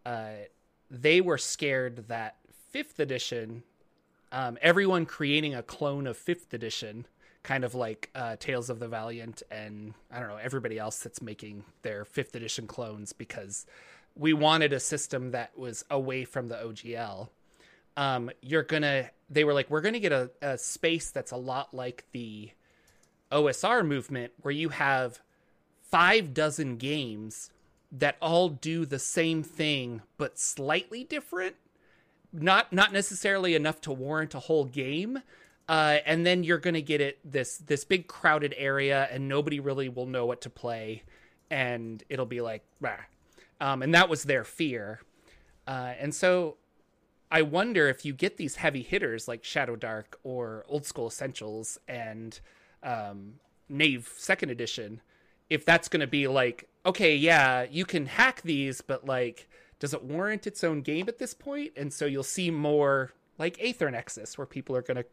[0.06, 0.46] uh,
[0.90, 2.36] they were scared that
[2.70, 3.62] fifth edition,
[4.32, 7.06] um, everyone creating a clone of fifth edition,
[7.46, 11.22] kind of like uh, Tales of the Valiant and I don't know everybody else that's
[11.22, 13.66] making their fifth edition clones because
[14.16, 17.28] we wanted a system that was away from the OGL
[17.96, 21.72] um, you're gonna they were like we're gonna get a, a space that's a lot
[21.72, 22.50] like the
[23.30, 25.20] osr movement where you have
[25.80, 27.50] five dozen games
[27.92, 31.54] that all do the same thing but slightly different.
[32.32, 35.22] Not not necessarily enough to warrant a whole game
[35.68, 39.88] uh, and then you're gonna get it this this big crowded area and nobody really
[39.88, 41.02] will know what to play
[41.50, 42.64] and it'll be like
[43.60, 45.00] um, and that was their fear
[45.66, 46.56] uh, and so
[47.30, 51.78] I wonder if you get these heavy hitters like Shadow Dark or Old School Essentials
[51.88, 52.38] and
[52.82, 53.34] um,
[53.68, 55.00] Knave Second Edition,
[55.50, 59.48] if that's going to be like, okay, yeah, you can hack these, but like,
[59.80, 61.72] does it warrant its own game at this point?
[61.76, 65.04] And so you'll see more like Aether Nexus, where people are going to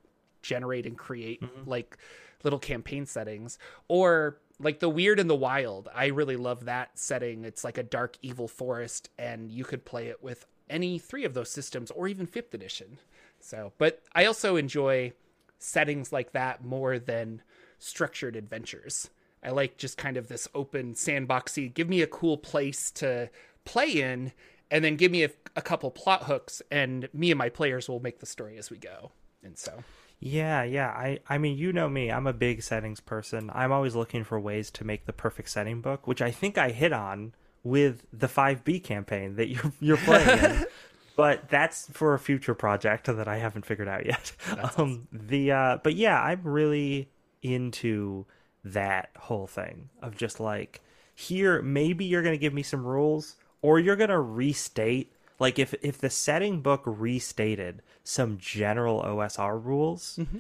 [0.44, 1.68] generate and create mm-hmm.
[1.70, 1.98] like
[2.44, 5.90] little campaign settings, or like the Weird and the Wild.
[5.96, 7.46] I really love that setting.
[7.46, 11.34] It's like a dark, evil forest, and you could play it with any three of
[11.34, 13.00] those systems or even fifth edition.
[13.40, 15.14] So, but I also enjoy
[15.58, 17.42] settings like that more than
[17.80, 19.10] structured adventures.
[19.44, 23.30] I like just kind of this open sandboxy, give me a cool place to
[23.66, 24.32] play in,
[24.72, 28.00] and then give me a, a couple plot hooks, and me and my players will
[28.00, 29.12] make the story as we go.
[29.44, 29.84] And so
[30.26, 30.88] Yeah, yeah.
[30.88, 32.10] I, I mean, you know me.
[32.10, 33.52] I'm a big settings person.
[33.54, 36.70] I'm always looking for ways to make the perfect setting book, which I think I
[36.70, 40.66] hit on with the 5B campaign that you're you're playing in.
[41.16, 44.32] But that's for a future project that I haven't figured out yet.
[44.78, 47.10] Um, the uh, but yeah, I'm really
[47.44, 48.26] into
[48.64, 50.82] that whole thing of just like
[51.14, 55.60] here maybe you're going to give me some rules or you're going to restate like
[55.60, 60.40] if if the setting book restated some general OSR rules mm-hmm.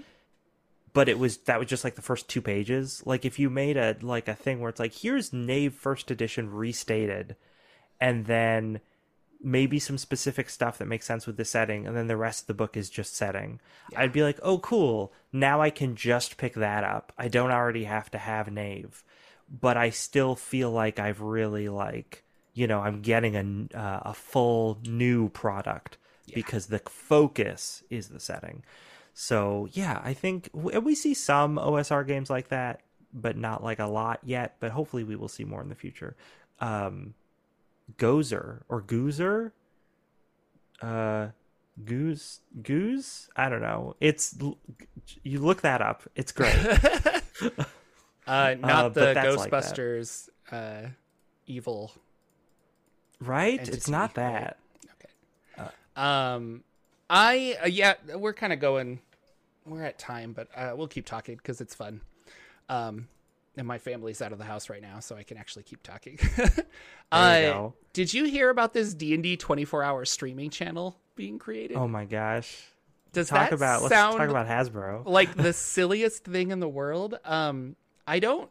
[0.94, 3.78] but it was that was just like the first two pages like if you made
[3.78, 7.36] a like a thing where it's like here's Knave first edition restated
[8.00, 8.80] and then
[9.41, 12.48] maybe some specific stuff that makes sense with the setting and then the rest of
[12.48, 13.60] the book is just setting
[13.98, 15.12] i'd be like oh cool.
[15.32, 17.12] Now i can just pick that up.
[17.18, 19.04] I don't already have to have knave.
[19.50, 22.24] But i still feel like i've really like
[22.54, 25.97] you know i'm getting a uh, a full new product
[26.34, 28.64] because the focus is the setting
[29.14, 32.82] so yeah i think w- we see some osr games like that
[33.14, 36.16] but not like a lot yet but hopefully we will see more in the future
[36.60, 37.14] um
[37.97, 39.51] Gozer or Goozer.
[40.82, 41.30] Uh,
[41.84, 43.30] Goose Goose.
[43.36, 43.95] I don't know.
[43.99, 44.36] It's
[45.24, 46.04] you look that up.
[46.16, 46.56] It's great.
[48.28, 49.51] uh, not but the that's like.
[49.51, 50.89] Ghostbusters uh,
[51.47, 51.93] evil.
[53.20, 53.59] Right?
[53.59, 54.55] Entity, it's not right?
[54.55, 54.57] that.
[55.95, 56.64] Um,
[57.09, 58.99] I uh, yeah, we're kind of going.
[59.66, 62.01] We're at time, but uh, we'll keep talking because it's fun.
[62.68, 63.07] Um,
[63.55, 66.20] and my family's out of the house right now, so I can actually keep talking.
[67.11, 67.74] uh, you.
[67.93, 71.78] Did you hear about this D and D twenty four hour streaming channel being created?
[71.78, 72.64] Oh my gosh.
[73.14, 75.05] Does Talk that about let's sound talk about Hasbro.
[75.05, 77.20] like the silliest thing in the world.
[77.24, 77.76] Um,
[78.07, 78.49] I don't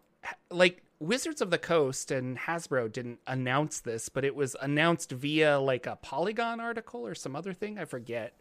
[0.50, 5.58] like Wizards of the Coast and Hasbro didn't announce this, but it was announced via
[5.58, 7.78] like a Polygon article or some other thing.
[7.78, 8.36] I forget.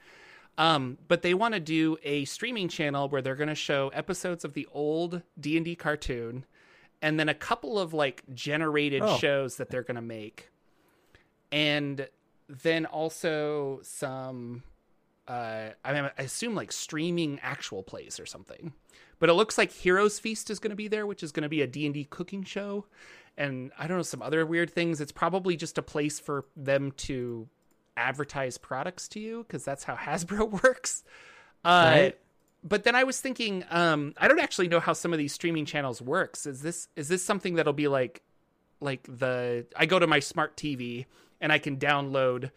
[0.57, 4.45] Um, but they want to do a streaming channel where they're going to show episodes
[4.45, 6.45] of the old D and D cartoon,
[7.01, 9.17] and then a couple of like generated Oh.
[9.17, 10.49] shows that they're going to make,
[11.51, 12.07] and
[12.47, 14.63] then also some
[15.27, 18.73] uh, I mean, I assume like streaming actual plays or something.
[19.21, 21.49] But it looks like Heroes Feast is going to be there, which is going to
[21.49, 22.87] be a D&D cooking show.
[23.37, 24.99] And I don't know, some other weird things.
[24.99, 27.47] It's probably just a place for them to
[27.95, 31.03] advertise products to you because that's how Hasbro works.
[31.63, 32.17] Uh, Right.
[32.63, 35.65] But then I was thinking, um, I don't actually know how some of these streaming
[35.65, 36.47] channels works.
[36.47, 38.23] Is this is this something that'll be like
[38.79, 41.05] like the I go to my smart TV
[41.39, 42.49] and I can download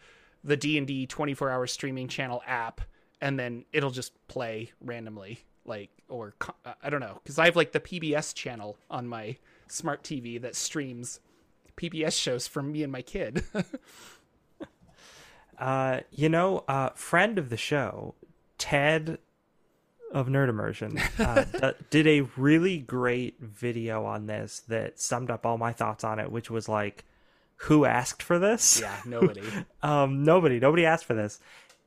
[0.43, 2.81] the D&D 24-hour streaming channel app
[3.21, 6.33] and then it'll just play randomly like or
[6.65, 9.37] uh, I don't know cuz I have like the PBS channel on my
[9.67, 11.19] smart TV that streams
[11.77, 13.43] PBS shows from me and my kid.
[15.57, 18.13] Uh, you know, uh, friend of the show,
[18.57, 19.19] Ted
[20.11, 25.45] of Nerd Immersion, uh, d- did a really great video on this that summed up
[25.45, 27.05] all my thoughts on it, which was like,
[27.57, 28.81] who asked for this?
[28.81, 29.43] yeah, nobody.
[29.81, 31.39] um, nobody, nobody asked for this.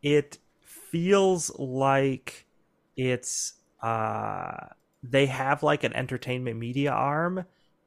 [0.02, 2.46] It feels like
[2.96, 3.52] it's
[3.82, 4.66] uh,
[5.02, 7.44] they have like an entertainment media arm,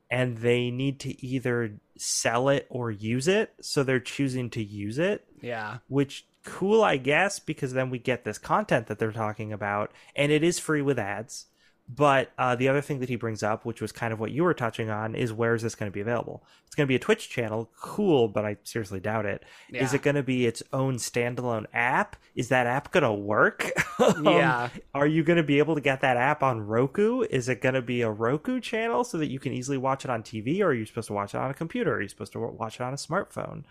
[0.10, 4.98] and they need to either sell it or use it, so they're choosing to use
[5.00, 5.78] it Yeah.
[5.88, 10.32] which cool i guess because then we get this content that they're talking about and
[10.32, 11.46] it is free with ads
[11.94, 14.44] but uh, the other thing that he brings up which was kind of what you
[14.44, 16.44] were touching on is where is this going to be available?
[16.66, 17.70] It's going to be a twitch channel.
[17.82, 19.44] Cool but i seriously doubt it.
[19.74, 19.96] Is Yeah.
[19.96, 22.16] it going to be its own standalone app?
[22.36, 23.72] Is that app going to work?
[24.02, 24.70] Um, Yeah.
[24.96, 27.22] are you going to be able to get that app on roku?
[27.30, 30.10] Is it going to be a roku channel so that you can easily watch it
[30.10, 31.94] on tv or are you supposed to watch it on a computer?
[31.96, 33.64] Are you supposed to watch it on a smartphone?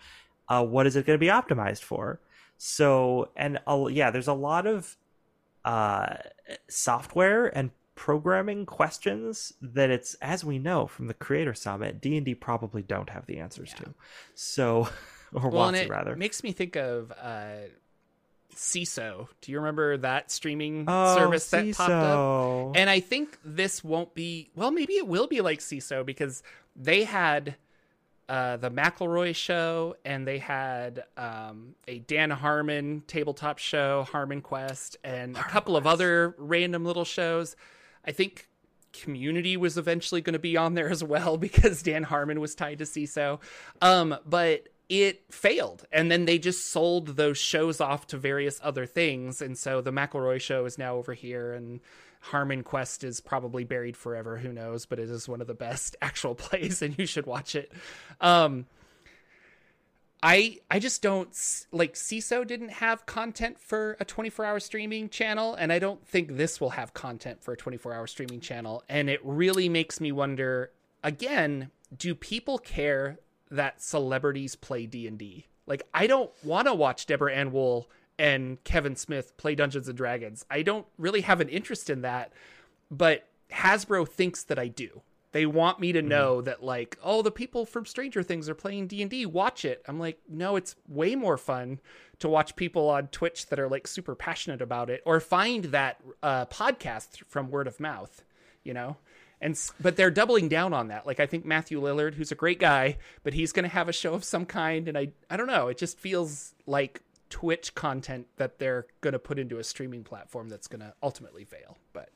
[0.47, 2.21] Uh, what is it going to be optimized for?
[2.57, 4.95] So and uh, yeah there's a lot of
[5.65, 6.15] uh,
[6.69, 12.81] software and programming questions that it's as we know from the creator summit d&d probably
[12.81, 13.93] don't have the answers to
[14.33, 14.87] so
[15.33, 17.67] or Well, wants it rather makes me think of uh
[18.55, 19.29] Seeso.
[19.39, 22.17] Do you remember that streaming oh service that popped up?
[22.17, 22.73] Seeso.
[22.75, 26.43] And I think this won't be well, maybe it will be like Seeso because
[26.75, 27.55] they had
[28.29, 34.97] uh, the McElroy show and they had um, a Dan Harmon tabletop show, Harmon Quest,
[35.03, 37.55] and a couple of other random little shows.
[38.05, 38.47] I think
[38.93, 42.79] Community was eventually going to be on there as well because Dan Harmon was tied
[42.79, 43.39] to Seeso.
[43.81, 45.85] Um, but it failed.
[45.91, 49.41] And then they just sold those shows off to various other things.
[49.41, 51.79] And so the McElroy show is now over here and
[52.19, 54.37] Harmon Quest is probably buried forever.
[54.37, 54.85] Who knows?
[54.85, 57.71] But it is one of the best actual plays and you should watch it.
[58.19, 58.65] Um,
[60.23, 61.35] I I just don't
[61.71, 66.61] like Seeso didn't have content for a 24-hour streaming channel and I don't think this
[66.61, 70.71] will have content for a 24-hour streaming channel and it really makes me wonder
[71.03, 73.19] again, do people care
[73.49, 75.47] that celebrities play D&D?
[75.65, 79.97] Like I don't want to watch Deborah Ann Woll and Kevin Smith play Dungeons and
[79.97, 80.45] Dragons.
[80.51, 82.31] I don't really have an interest in that,
[82.91, 85.01] but Hasbro thinks that I do.
[85.31, 86.45] They want me to know mm-hmm.
[86.45, 89.81] that like, oh, the people from Stranger Things are playing D&D, watch it.
[89.87, 91.79] I'm like, no, it's way more fun
[92.19, 95.99] to watch people on Twitch that are like super passionate about it or find that
[96.21, 98.23] uh, podcast from word of mouth,
[98.63, 98.97] you know?
[99.39, 101.07] And but they're doubling down on that.
[101.07, 103.93] Like I think Matthew Lillard, who's a great guy, but he's going to have a
[103.93, 107.01] show of some kind and I I don't know, it just feels like
[107.31, 111.45] Twitch content that they're going to put into a streaming platform that's going to ultimately
[111.45, 111.77] fail.
[111.91, 112.09] But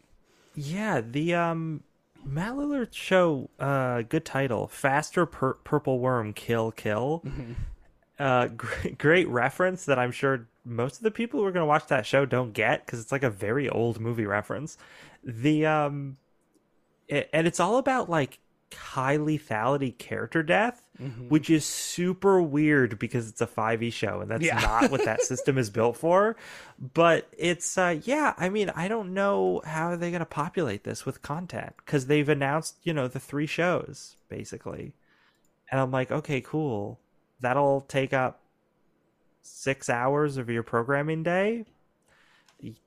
[0.54, 1.82] yeah, the um
[2.26, 7.22] Matt Lillard show, uh, good title, Faster Pur- Purple Worm Kill Kill.
[7.26, 7.54] Mm-hmm.
[8.18, 11.68] Uh, great, great reference that I'm sure most of the people who are going to
[11.68, 14.78] watch that show don't get because it's like a very old movie reference.
[15.24, 16.18] The um,
[17.08, 18.40] it, and it's all about like
[18.76, 21.30] high lethality character death, mm-hmm.
[21.30, 24.60] which is super weird because it's a 5e show and that's yeah.
[24.60, 26.36] not what that system is built for.
[26.80, 31.06] But it's uh yeah, I mean, I don't know how they're going to populate this
[31.06, 34.94] with content cuz they've announced, you know, the three shows basically.
[35.72, 37.00] And I'm like, okay, cool.
[37.40, 38.42] That'll take up
[39.42, 41.66] 6 hours of your programming day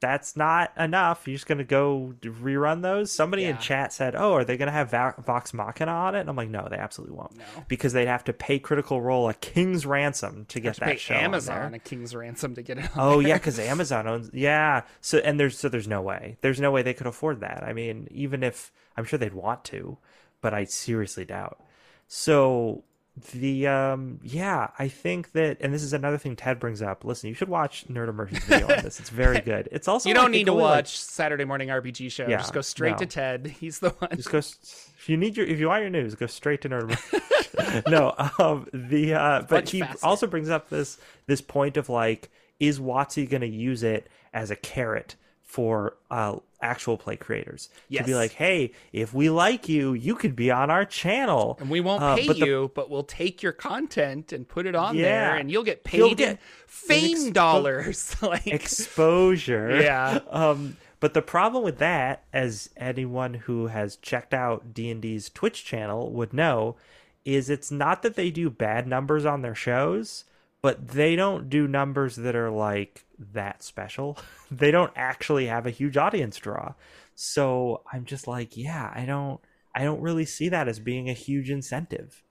[0.00, 1.26] that's not enough.
[1.26, 3.12] You're just gonna go rerun those.
[3.12, 3.50] Somebody yeah.
[3.50, 4.90] in chat said, "Oh, are they gonna have
[5.24, 7.44] Vox Machina on it?" And I'm like, "No, they absolutely won't, no.
[7.68, 11.14] because they'd have to pay Critical Role a king's ransom to get to that show.
[11.14, 12.90] Amazon a king's ransom to get it.
[12.96, 13.28] oh there.
[13.28, 14.30] yeah, because Amazon owns.
[14.32, 16.38] Yeah, so and there's so there's no way.
[16.40, 17.62] There's no way they could afford that.
[17.62, 19.98] I mean, even if I'm sure they'd want to,
[20.40, 21.62] but I seriously doubt.
[22.06, 22.84] So
[23.32, 27.04] the um yeah i think that and this is another thing ted brings up.
[27.04, 29.00] Listen you should watch nerd immersion's video on this.
[29.00, 29.68] It's very good.
[29.72, 32.26] It's also you don't need to watch like, saturday morning rpg show.
[32.28, 32.98] Yeah, just go straight no.
[32.98, 33.46] to ted.
[33.60, 34.10] He's the one.
[34.16, 37.86] Just go if you need your if you want your news go straight to nerd
[37.90, 42.80] no um the uh but he also brings up this this point of like is
[42.80, 48.02] WotC going to use it as a carrot for uh, actual play creators yes.
[48.02, 51.70] to be like, hey, if we like you, you could be on our channel, and
[51.70, 52.46] we won't uh, pay but the...
[52.46, 55.02] you, but we'll take your content and put it on yeah.
[55.02, 59.68] there, and you'll get paid you'll get fame expo- dollars, like exposure.
[59.88, 60.20] Yeah.
[60.30, 65.30] Um, but the problem with that, as anyone who has checked out D and D's
[65.30, 66.76] Twitch channel would know,
[67.24, 70.24] is it's not that they do bad numbers on their shows,
[70.60, 74.18] but they don't do numbers that are like that special.
[74.50, 76.74] they don't actually have a huge audience draw.
[77.14, 79.40] So I'm just like, yeah, I don't
[79.74, 82.22] I don't really see that as being a huge incentive.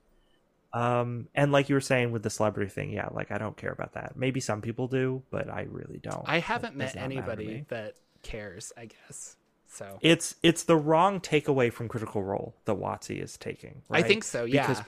[0.74, 3.72] Um and like you were saying with the celebrity thing, yeah, like I don't care
[3.72, 4.16] about that.
[4.16, 6.24] Maybe some people do, but I really don't.
[6.26, 9.36] I haven't met anybody that cares, I guess.
[9.68, 13.82] So it's it's the wrong takeaway from Critical Role that WotC is taking.
[13.90, 14.04] Right?
[14.04, 14.66] I think so, yeah.
[14.66, 14.84] Because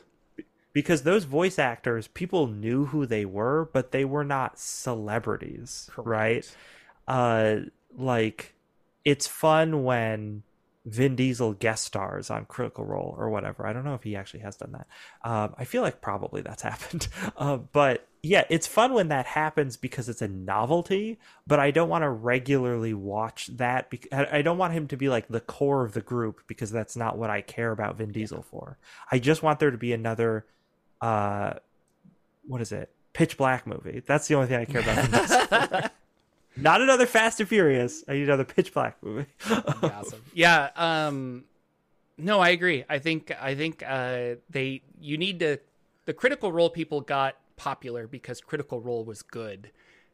[0.73, 6.07] because those voice actors people knew who they were but they were not celebrities Correct.
[6.07, 6.55] right
[7.07, 7.61] uh
[7.97, 8.53] like
[9.05, 10.43] it's fun when
[10.85, 13.65] Vin Diesel guest stars on Critical Role or whatever.
[13.65, 14.87] I don't know if he actually has done that.
[15.29, 17.07] Um, I feel like probably that's happened.
[17.37, 21.19] Uh, but yeah, it's fun when that happens because it's a novelty.
[21.47, 23.89] But I don't want to regularly watch that.
[23.89, 26.95] Because I don't want him to be like the core of the group because that's
[26.95, 28.77] not what I care about Vin Diesel for.
[29.11, 30.45] I just want there to be another
[31.01, 31.53] uh,
[32.47, 32.91] what is it?
[33.13, 34.01] Pitch Black movie.
[34.05, 35.91] That's the only thing I care about.
[36.55, 38.03] Not another Fast and Furious.
[38.07, 39.25] I need another Pitch Black movie.
[39.49, 40.21] awesome.
[40.33, 40.69] Yeah.
[40.75, 41.45] Um,
[42.17, 42.83] no, I agree.
[42.89, 45.57] I think I think uh, they you need to
[46.05, 49.71] the Critical Role people got popular because Critical Role was good.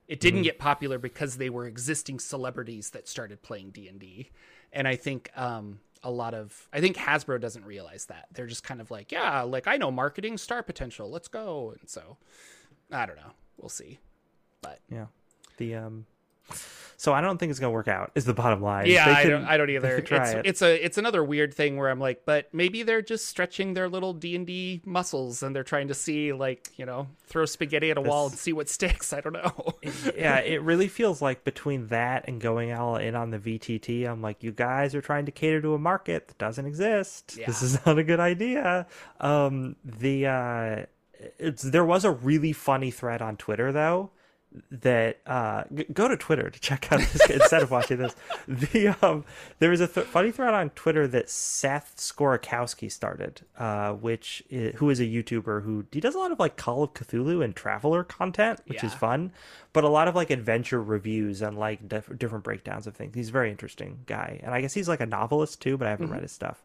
[0.08, 0.44] It didn't mm-hmm.
[0.44, 4.30] get popular because they were existing celebrities that started playing D and D,
[4.72, 8.28] and I think um, a lot of I think Hasbro doesn't realize that.
[8.32, 11.10] They're just kind of like, yeah, like I know marketing star potential.
[11.10, 11.74] Let's go.
[11.78, 12.18] And so
[12.92, 13.34] I don't know.
[13.58, 14.00] We'll see.
[14.62, 15.08] But yeah.
[15.58, 16.06] The um
[17.06, 18.10] so I don't think it's gonna work out.
[18.16, 18.88] Is the bottom line?
[18.88, 19.46] Yeah, I don't.
[19.46, 19.98] I don't either.
[19.98, 20.42] It's, it.
[20.44, 20.84] it's, a.
[20.84, 24.36] It's another weird thing where I'm like, but maybe they're just stretching their little D
[24.36, 28.02] and D muscles, and they're trying to see, like, you know, throw spaghetti at a
[28.02, 29.14] this, wall and see what sticks.
[29.14, 29.76] I don't know.
[30.18, 34.24] yeah, it really feels like between that and going all in on the VTT, I'm
[34.24, 37.38] like, you guys are trying to cater to a market that doesn't exist.
[37.38, 37.46] Yeah.
[37.46, 38.88] This is not a good idea.
[39.20, 40.86] Um, the uh,
[41.38, 44.10] it's there was a really funny thread on Twitter though
[44.72, 48.16] that uh, g- go to Twitter to check out this instead of watching this.
[48.48, 49.26] The um,
[49.60, 54.76] there was a th- funny thread on Twitter that Seth Skorkowsky started, uh, which is,
[54.78, 57.56] who is a YouTuber who he does a lot of like Call of Cthulhu and
[57.56, 59.32] Traveller content, which is fun,
[59.74, 63.16] but a lot of like adventure reviews and like diff- different breakdowns of things.
[63.16, 65.92] He's a very interesting guy, and I guess he's like a novelist too, but I
[65.92, 66.64] haven't read his stuff.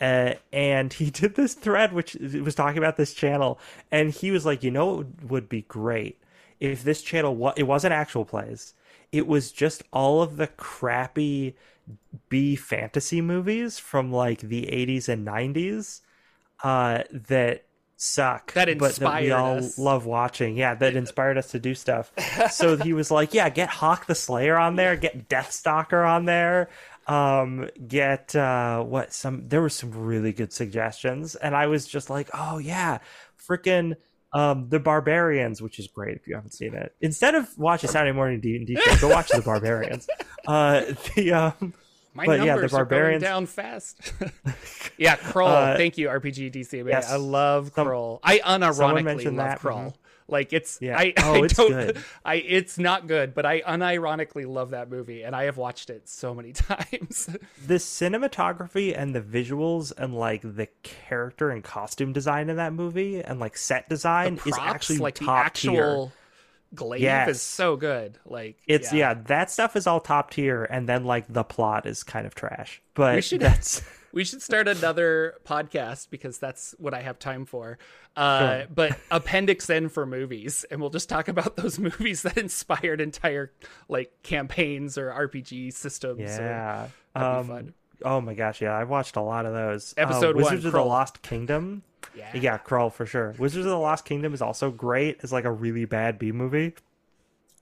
[0.00, 3.58] Uh, and he did this thread which was talking about this channel
[3.90, 6.18] and he was like you know what would- would be great
[6.60, 8.74] if this channel it wasn't actual plays
[9.12, 11.54] it was just all of the crappy
[12.28, 16.00] b fantasy movies from like the 80s and 90s
[16.62, 17.64] uh that
[17.98, 19.78] suck That inspired but that we all us.
[19.78, 20.56] love watching.
[20.56, 22.12] Yeah that inspired us to do stuff.
[22.50, 26.68] So he was like yeah get hawk the slayer on there get deathstalker on there
[27.06, 31.36] um get uh what some there were some really good suggestions.
[31.36, 32.98] And i was just like oh yeah
[33.48, 33.96] freaking
[34.32, 38.12] um the barbarians which is great if you haven't seen it instead of watching saturday
[38.14, 40.08] morning d&d show, go watch the barbarians
[40.48, 40.82] uh
[41.14, 41.72] the um
[42.14, 44.12] My But yeah, the numbers barbarians- are going down fast.
[44.98, 45.48] yeah, Krull.
[45.48, 46.88] Uh, Thank you, RPG DCMA.
[46.88, 47.10] yes.
[47.12, 48.20] I love Some- Krull.
[48.24, 49.92] I unironically love that, Krull.
[50.28, 50.98] Like it's Yeah.
[50.98, 51.98] I, Oh, I it's don't good.
[52.24, 56.08] I it's not good, but I unironically love that movie and I have watched it
[56.08, 57.30] so many times.
[57.66, 63.22] the cinematography and the visuals and like the character and costume design in that movie
[63.22, 65.70] and like set design The is actually like the top tier.
[65.72, 66.12] actual
[66.74, 67.28] glaive Yes.
[67.28, 68.18] is so good.
[68.26, 69.14] Like It's yeah.
[69.26, 72.82] that stuff is all top tier, and then like the plot is kind of trash.
[72.94, 73.82] But We should- that's
[74.16, 77.76] We should start another podcast because that's what I have time for.
[78.16, 78.66] Uh, Sure.
[78.74, 83.52] But Appendix N for movies, and we'll just talk about those movies that inspired entire
[83.90, 86.20] like campaigns or RPG systems.
[86.22, 86.88] yeah.
[87.14, 87.74] that'd Um, fun.
[88.06, 89.92] Oh my gosh, yeah, I watched a lot of those.
[89.98, 91.82] Uh, Episode one, Wizards of the Lost Kingdom.
[92.16, 92.34] yeah.
[92.34, 93.34] Yeah, Krull for sure.
[93.38, 95.18] Wizards of the Lost Kingdom is also great.
[95.22, 96.72] It's like a really bad B movie.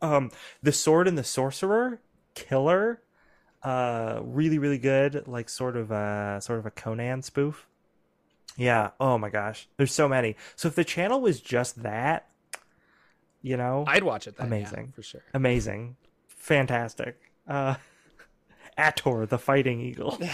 [0.01, 0.31] Um,
[0.63, 1.99] The Sword and the Sorcerer,
[2.37, 3.01] killer.
[3.65, 5.27] Uh, really, really good.
[5.27, 7.67] Like sort of a sort of a Conan spoof.
[8.57, 8.91] Yeah.
[9.01, 10.37] Oh my gosh, there's so many.
[10.55, 12.29] So if the channel was just that,
[13.43, 14.37] you know, I'd watch it.
[14.37, 14.93] Then, yeah, Amazing.
[14.95, 15.23] for sure.
[15.33, 15.97] amazing,
[16.29, 17.19] fantastic.
[17.49, 17.75] Uh,
[18.79, 20.19] Ator, the fighting eagle.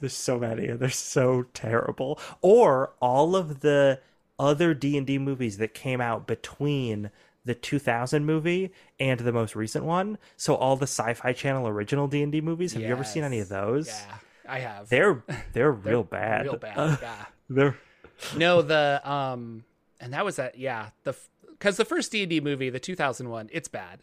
[0.00, 2.18] There's so many, and they're so terrible.
[2.40, 4.00] Or all of the
[4.38, 7.10] other D and D movies that came out between
[7.44, 10.18] the 2000 movie and the most recent one.
[10.36, 12.72] So all the Sci-Fi Channel original D and D movies.
[12.74, 13.88] Have you ever seen any of those?
[13.88, 14.14] Yeah,
[14.48, 14.88] I have.
[14.90, 16.44] They're they're real bad.
[16.44, 16.76] Real bad.
[16.78, 17.24] Uh, yeah.
[17.48, 17.78] they're
[18.36, 19.64] No, the um,
[20.00, 20.58] and that was that.
[20.58, 21.14] Yeah, the
[21.48, 24.00] because the first D and D movie, the 2001, it's bad.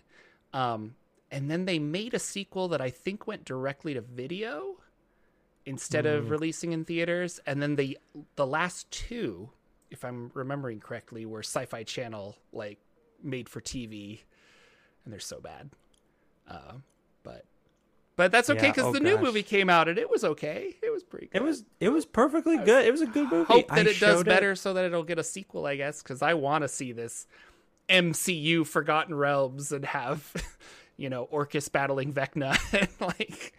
[0.53, 0.95] Um,
[1.31, 4.75] and then they made a sequel that I think went directly to video
[5.65, 6.11] instead Hmm.
[6.11, 7.39] of releasing in theaters.
[7.45, 7.97] And then the
[8.35, 9.49] the last two,
[9.91, 12.79] if I'm remembering correctly, were Sci-Fi Channel like
[13.23, 14.21] made for TV,
[15.03, 15.69] and they're so bad.
[16.49, 16.73] Uh,
[17.23, 17.45] but
[18.15, 20.75] but that's okay Yeah, because oh the new movie came out and it was okay.
[20.81, 21.27] It was pretty.
[21.27, 22.85] good it was it was perfectly good.
[22.85, 23.45] It was a good movie.
[23.45, 26.21] hope I that it does better so that it'll get a sequel, I guess, because
[26.21, 27.27] I want to see this
[27.89, 30.33] MCU Forgotten Realms and have,
[30.97, 33.53] you know, Orcus battling Vecna and like,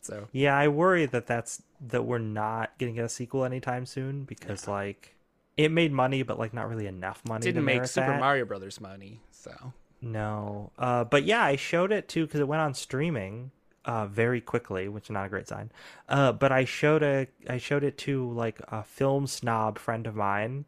[0.00, 4.66] so Yeah, I worry that that's that we're not getting a sequel anytime soon because
[4.66, 5.15] like
[5.56, 7.42] it made money, but like not really enough money.
[7.44, 8.20] didn't make Super that.
[8.20, 9.20] Mario Brothers money.
[9.30, 13.50] So No, uh, but yeah, I showed it too because it went on streaming
[13.84, 15.70] uh, very quickly, which is not a great sign.
[16.08, 20.14] Uh, but I showed a I showed it to like a film snob friend of
[20.16, 20.64] mine,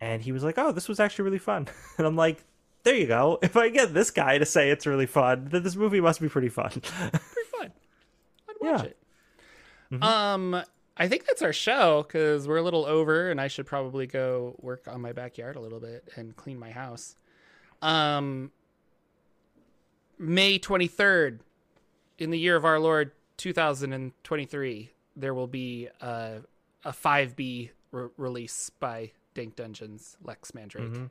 [0.00, 2.44] and he was like, "Oh, this was actually really fun," and I'm like.
[2.82, 3.38] There you go.
[3.42, 6.30] If I get this guy to say it's really fun, then this movie must be
[6.30, 6.70] pretty fun.
[6.70, 7.18] pretty
[7.58, 7.72] fun.
[8.48, 9.96] I'd watch Yeah.
[9.98, 10.02] it.
[10.02, 10.62] Um,
[10.96, 14.54] I think that's our show because we're a little over, and I should probably go
[14.60, 17.16] work on my backyard a little bit and clean my house.
[17.80, 18.50] Um,
[20.18, 21.40] May twenty third,
[22.18, 26.40] in the year of our Lord two thousand and twenty three, there will be a
[26.84, 30.90] a five B re- release by Dank Dungeons Lex Mandrake.
[30.92, 31.10] Mhm.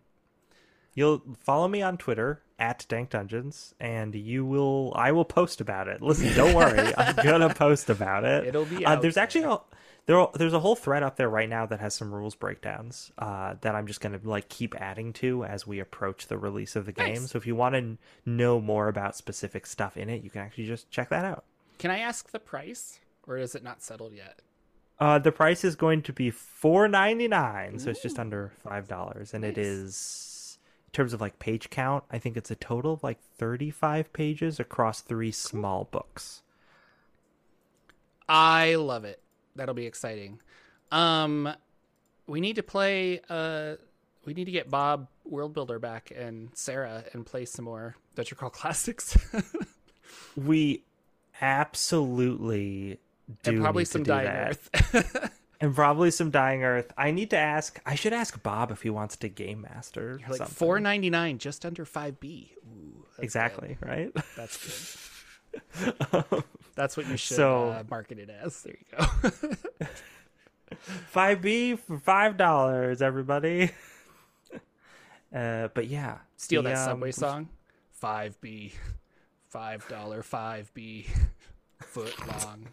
[0.93, 4.91] You'll follow me on Twitter at Dank Dungeons, and you will.
[4.95, 6.01] I will post about it.
[6.03, 8.45] Listen, don't worry, I'm gonna post about it.
[8.45, 9.57] It'll be Uh, there's actually a
[10.09, 10.27] there.
[10.33, 13.75] There's a whole thread up there right now that has some rules breakdowns uh, that
[13.75, 17.27] I'm just gonna like keep adding to as we approach the release of the game.
[17.27, 20.65] So if you want to know more about specific stuff in it, you can actually
[20.65, 21.45] just check that out.
[21.77, 24.41] Can I ask the price, or is it not settled yet?
[24.99, 28.87] Uh, the price is going to be four ninety nine, so it's just under five
[28.87, 29.65] dollars, and it Nice.
[29.65, 32.03] is in terms of like page count.
[32.11, 36.41] I think it's a total of like thirty five pages across three small books.
[38.27, 39.21] I love it.
[39.59, 40.39] That'll be exciting.
[40.89, 41.53] Um,
[42.27, 43.19] we need to play.
[43.29, 43.75] Uh,
[44.25, 48.35] we need to get Bob World Builder back and Sarah and play some more Adventure
[48.35, 49.17] Crawl classics.
[50.37, 50.83] we
[51.41, 52.99] absolutely
[53.43, 54.57] do and probably some Dying that.
[54.93, 55.31] Earth.
[55.61, 58.89] and probably some dying earth i need to ask i should ask bob if he
[58.89, 60.55] wants to game master You're like something.
[60.55, 62.53] four ninety nine, just under five B.
[63.19, 64.11] Exactly right.
[64.37, 65.01] That's good.
[66.75, 68.61] That's what you should So- uh, market it as.
[68.63, 69.87] There you go.
[71.13, 73.71] 5b for five dollars everybody
[75.35, 77.49] uh but yeah Steal the, that um, subway song.
[77.91, 78.71] Five B,
[79.49, 81.05] five dollar five B,
[81.81, 82.67] Foot long.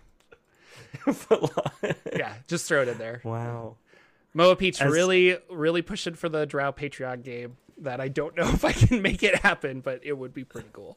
[1.14, 1.94] foot long.
[2.14, 3.20] Yeah, just throw it in there.
[3.24, 3.74] wow
[4.34, 7.56] Moa Peach As- really, really pushing for the Drow Patreon game.
[7.78, 10.68] That I don't know if I can make it happen, but it would be pretty
[10.72, 10.96] cool.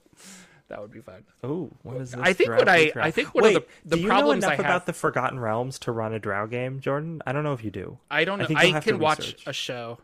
[0.70, 1.24] That would be fun.
[1.44, 2.92] oh what is this I think what I-?
[2.96, 4.86] I think one of Wait, the- the do you problems know I enough have- about
[4.86, 7.98] the forgotten realms to run a drow game jordan i don't know if you do
[8.12, 8.56] I don't I know.
[8.56, 9.98] I, to can watch a show.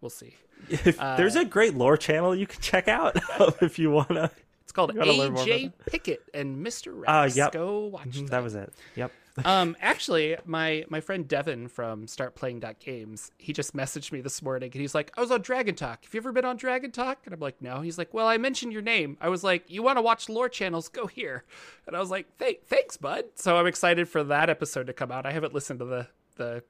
[0.00, 0.34] We'll see.
[0.70, 3.16] if Uh, there's a great lore channel you can check out
[3.62, 4.30] if you want to
[4.66, 7.04] It's called You gotta learn more AJ Pickett and MrRhexx.
[7.06, 7.52] Uh, yep.
[7.52, 8.42] Go watch that that.
[8.42, 9.12] was it yep
[9.44, 14.80] um, actually, my my friend Devin from StartPlaying.Games, he just messaged me this morning, and
[14.80, 16.04] he's like, "I was on Dragon Talk.
[16.04, 18.38] Have you ever been on Dragon Talk?" And I'm like, "No." He's like, "Well, I
[18.38, 19.18] mentioned your name.
[19.20, 20.88] I was like, you want to watch lore channels?
[20.88, 21.44] Go here."
[21.86, 25.12] And I was like, "Th- "Thanks, bud." So I'm excited for that episode to come
[25.12, 25.26] out.
[25.26, 26.62] I haven't listened to the the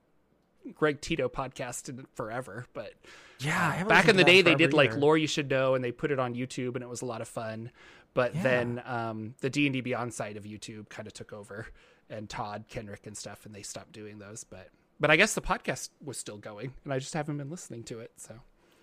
[0.75, 2.93] Greg Tito podcast in forever, but
[3.41, 5.93] yeah I back in the day they did like lore you should know and they
[5.93, 7.71] put it on youtube and it was a lot of fun.
[8.15, 8.43] But Yeah.
[8.43, 11.67] then um, the d&d beyond side of youtube kind of took over
[12.09, 14.45] and todd kenreck and stuff and they stopped doing those.
[14.45, 17.83] But but i guess the podcast was still going and i just haven't been listening
[17.85, 18.35] to it so.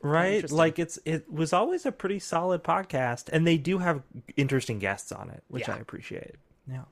[0.05, 0.51] Right?
[0.51, 4.03] Like it's it was always a pretty solid podcast and they do have
[4.35, 5.75] interesting guests on it which Yeah.
[5.75, 6.35] i appreciate.
[6.69, 6.83] Yeah.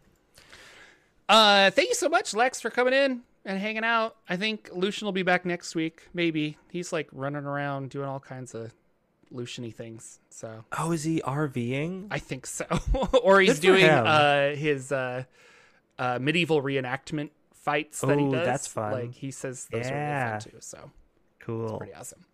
[1.29, 5.05] Uh thank you so much lex for coming in and hanging out i think lucien
[5.05, 8.73] will be back next week maybe he's like running around doing all kinds of
[9.33, 12.65] Luciany things so oh is he rving I think so.
[13.23, 15.23] or he's Good doing uh, his uh,
[15.97, 18.45] uh, medieval reenactment fights that he does.
[18.45, 18.91] that's fun.
[18.91, 20.27] Like he says those are Yeah.
[20.31, 20.57] really fun too.
[20.59, 20.91] So
[21.39, 22.25] cool pretty awesome.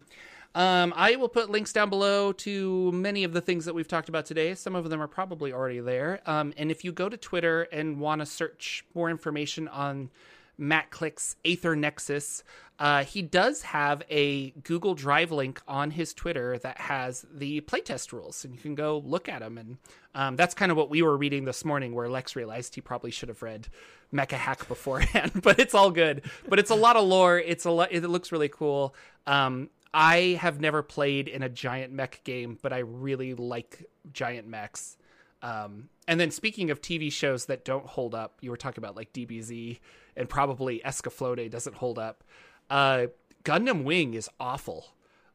[0.55, 4.09] Um, I will put links down below to many of the things that we've talked
[4.09, 4.55] about today.
[4.55, 6.21] Some of them are probably already there.
[6.25, 10.09] Um, and if you go to Twitter and want to search more information on
[10.57, 12.43] Matt Click's Aether Nexus,
[12.79, 18.11] uh, he does have a Google Drive link on his Twitter that has the playtest
[18.11, 19.57] rules, and you can go look at them.
[19.57, 19.77] And
[20.13, 23.09] um, that's kind of what we were reading this morning, where Lex realized he probably
[23.09, 23.67] should have read
[24.13, 26.21] Mecha Hack beforehand, but it's all good.
[26.47, 27.39] But it's a lot of lore.
[27.39, 27.91] It's a lot.
[27.91, 28.93] It looks really cool.
[29.25, 34.47] Um, I have never played in a giant mech game, but I really like giant
[34.47, 34.97] mechs.
[35.41, 38.95] Um, and then speaking of TV shows that don't hold up, you were talking about
[38.95, 39.79] like DBZ
[40.17, 42.23] and probably Escaflowne doesn't hold up.
[42.69, 43.07] Uh,
[43.45, 44.87] Gundam Wing is awful.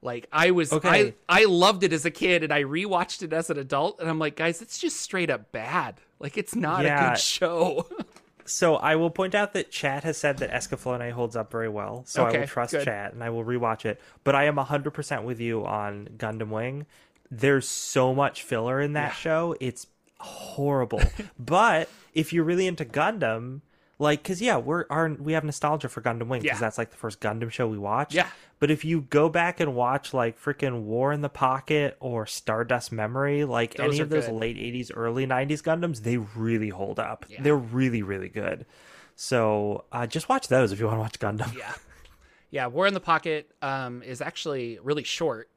[0.03, 1.14] Like I was, Okay.
[1.28, 4.11] I I loved it as a kid, and I rewatched it as an adult, and
[4.11, 6.01] I'm like, guys, it's just straight up bad.
[6.18, 7.87] Like it's not a good show.
[8.45, 12.03] so i will point out that chat has said that escaflowne holds up very well
[12.09, 12.85] so i will trust good.
[12.85, 16.85] chat and i will rewatch it but i am 100% with you on gundam wing
[17.30, 19.14] there's so much filler in that Yeah.
[19.14, 19.87] show it's
[20.18, 21.01] horrible
[21.39, 23.61] but if you're really into gundam
[24.03, 26.61] like because yeah we're our, we have nostalgia for gundam wing because Yeah.
[26.61, 28.27] that's like the first gundam show we watched Yeah.
[28.59, 32.93] but if you go back and watch like freaking war in the pocket or stardust
[32.93, 34.35] memory like Those any of those good.
[34.35, 37.43] late 80s early 90s gundams they really hold up Yeah.
[37.43, 38.67] they're really really good
[39.15, 41.73] so uh, just watch those if you want to watch gundam yeah,
[42.51, 42.67] yeah.
[42.67, 45.49] War in the Pocket um, is actually really short.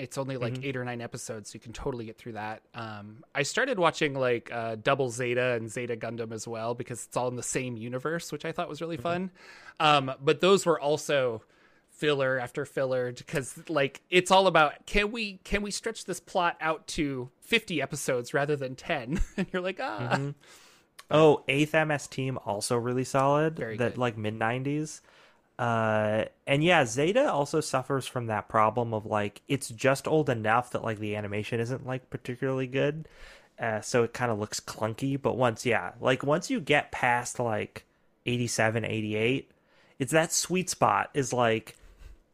[0.00, 0.64] It's only like Mm-hmm.
[0.64, 2.62] eight or nine episodes, so you can totally get through that.
[2.74, 7.16] Um, I started watching like uh, Double Zeta and Zeta Gundam as well because it's
[7.16, 9.02] all in the same universe, which I thought was really Mm-hmm.
[9.02, 9.30] fun.
[9.78, 11.42] Um, but those were also
[11.90, 16.56] filler after filler because like it's all about can we can we stretch this plot
[16.60, 20.30] out to 50 episodes rather than 10 and you're like ah Mm-hmm.
[21.10, 23.56] Oh, eighth MS team also really solid.
[23.56, 23.98] Very that good.
[23.98, 25.02] like mid nineties.
[25.60, 30.70] Uh, and yeah, Zeta also suffers from that problem of like it's just old enough
[30.70, 33.06] that like the animation isn't like particularly good,
[33.58, 35.20] uh, so it kind of looks clunky.
[35.20, 37.84] But once, yeah, like once you get past like
[38.24, 39.50] 87, 88,
[39.98, 41.76] it's that sweet spot is like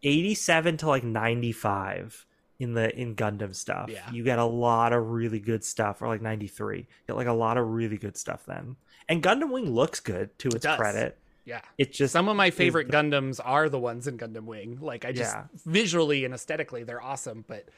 [0.04, 2.26] 87 to like 95
[2.60, 3.90] in the in Gundam stuff.
[3.90, 4.08] Yeah.
[4.08, 6.78] You get a lot of really good stuff or like 93.
[6.78, 8.76] You get like a lot of really good stuff then.
[9.08, 10.76] And Gundam Wing looks good to its does.
[10.78, 11.18] credit.
[11.46, 14.78] Yeah It's just some of my favorite Gundams are the ones in Gundam Wing.
[14.82, 15.44] Like I just Yeah.
[15.64, 17.68] visually and aesthetically they're awesome, but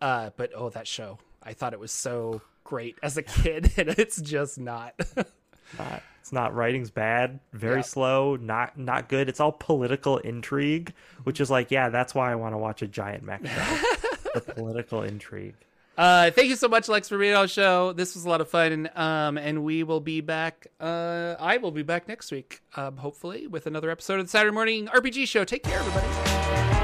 [0.00, 1.18] uh but oh that show.
[1.42, 4.94] I thought it was so great as a kid and it's just not.
[5.78, 6.02] not.
[6.20, 7.82] It's not writing's bad, very Yeah.
[7.82, 9.28] slow, not not good.
[9.28, 10.92] It's all political intrigue,
[11.24, 13.54] which is like, yeah, that's why I want to watch a giant mech show.
[14.34, 15.54] the political intrigue.
[15.96, 17.92] Uh, thank you so much, Lex, for being on the show.
[17.92, 18.90] This was a lot of fun.
[18.94, 20.66] Um, and we will be back.
[20.78, 24.54] Uh, I will be back next week, um, hopefully, with another episode of the Saturday
[24.54, 25.44] Morning RPG Show.
[25.44, 26.75] Take care, everybody.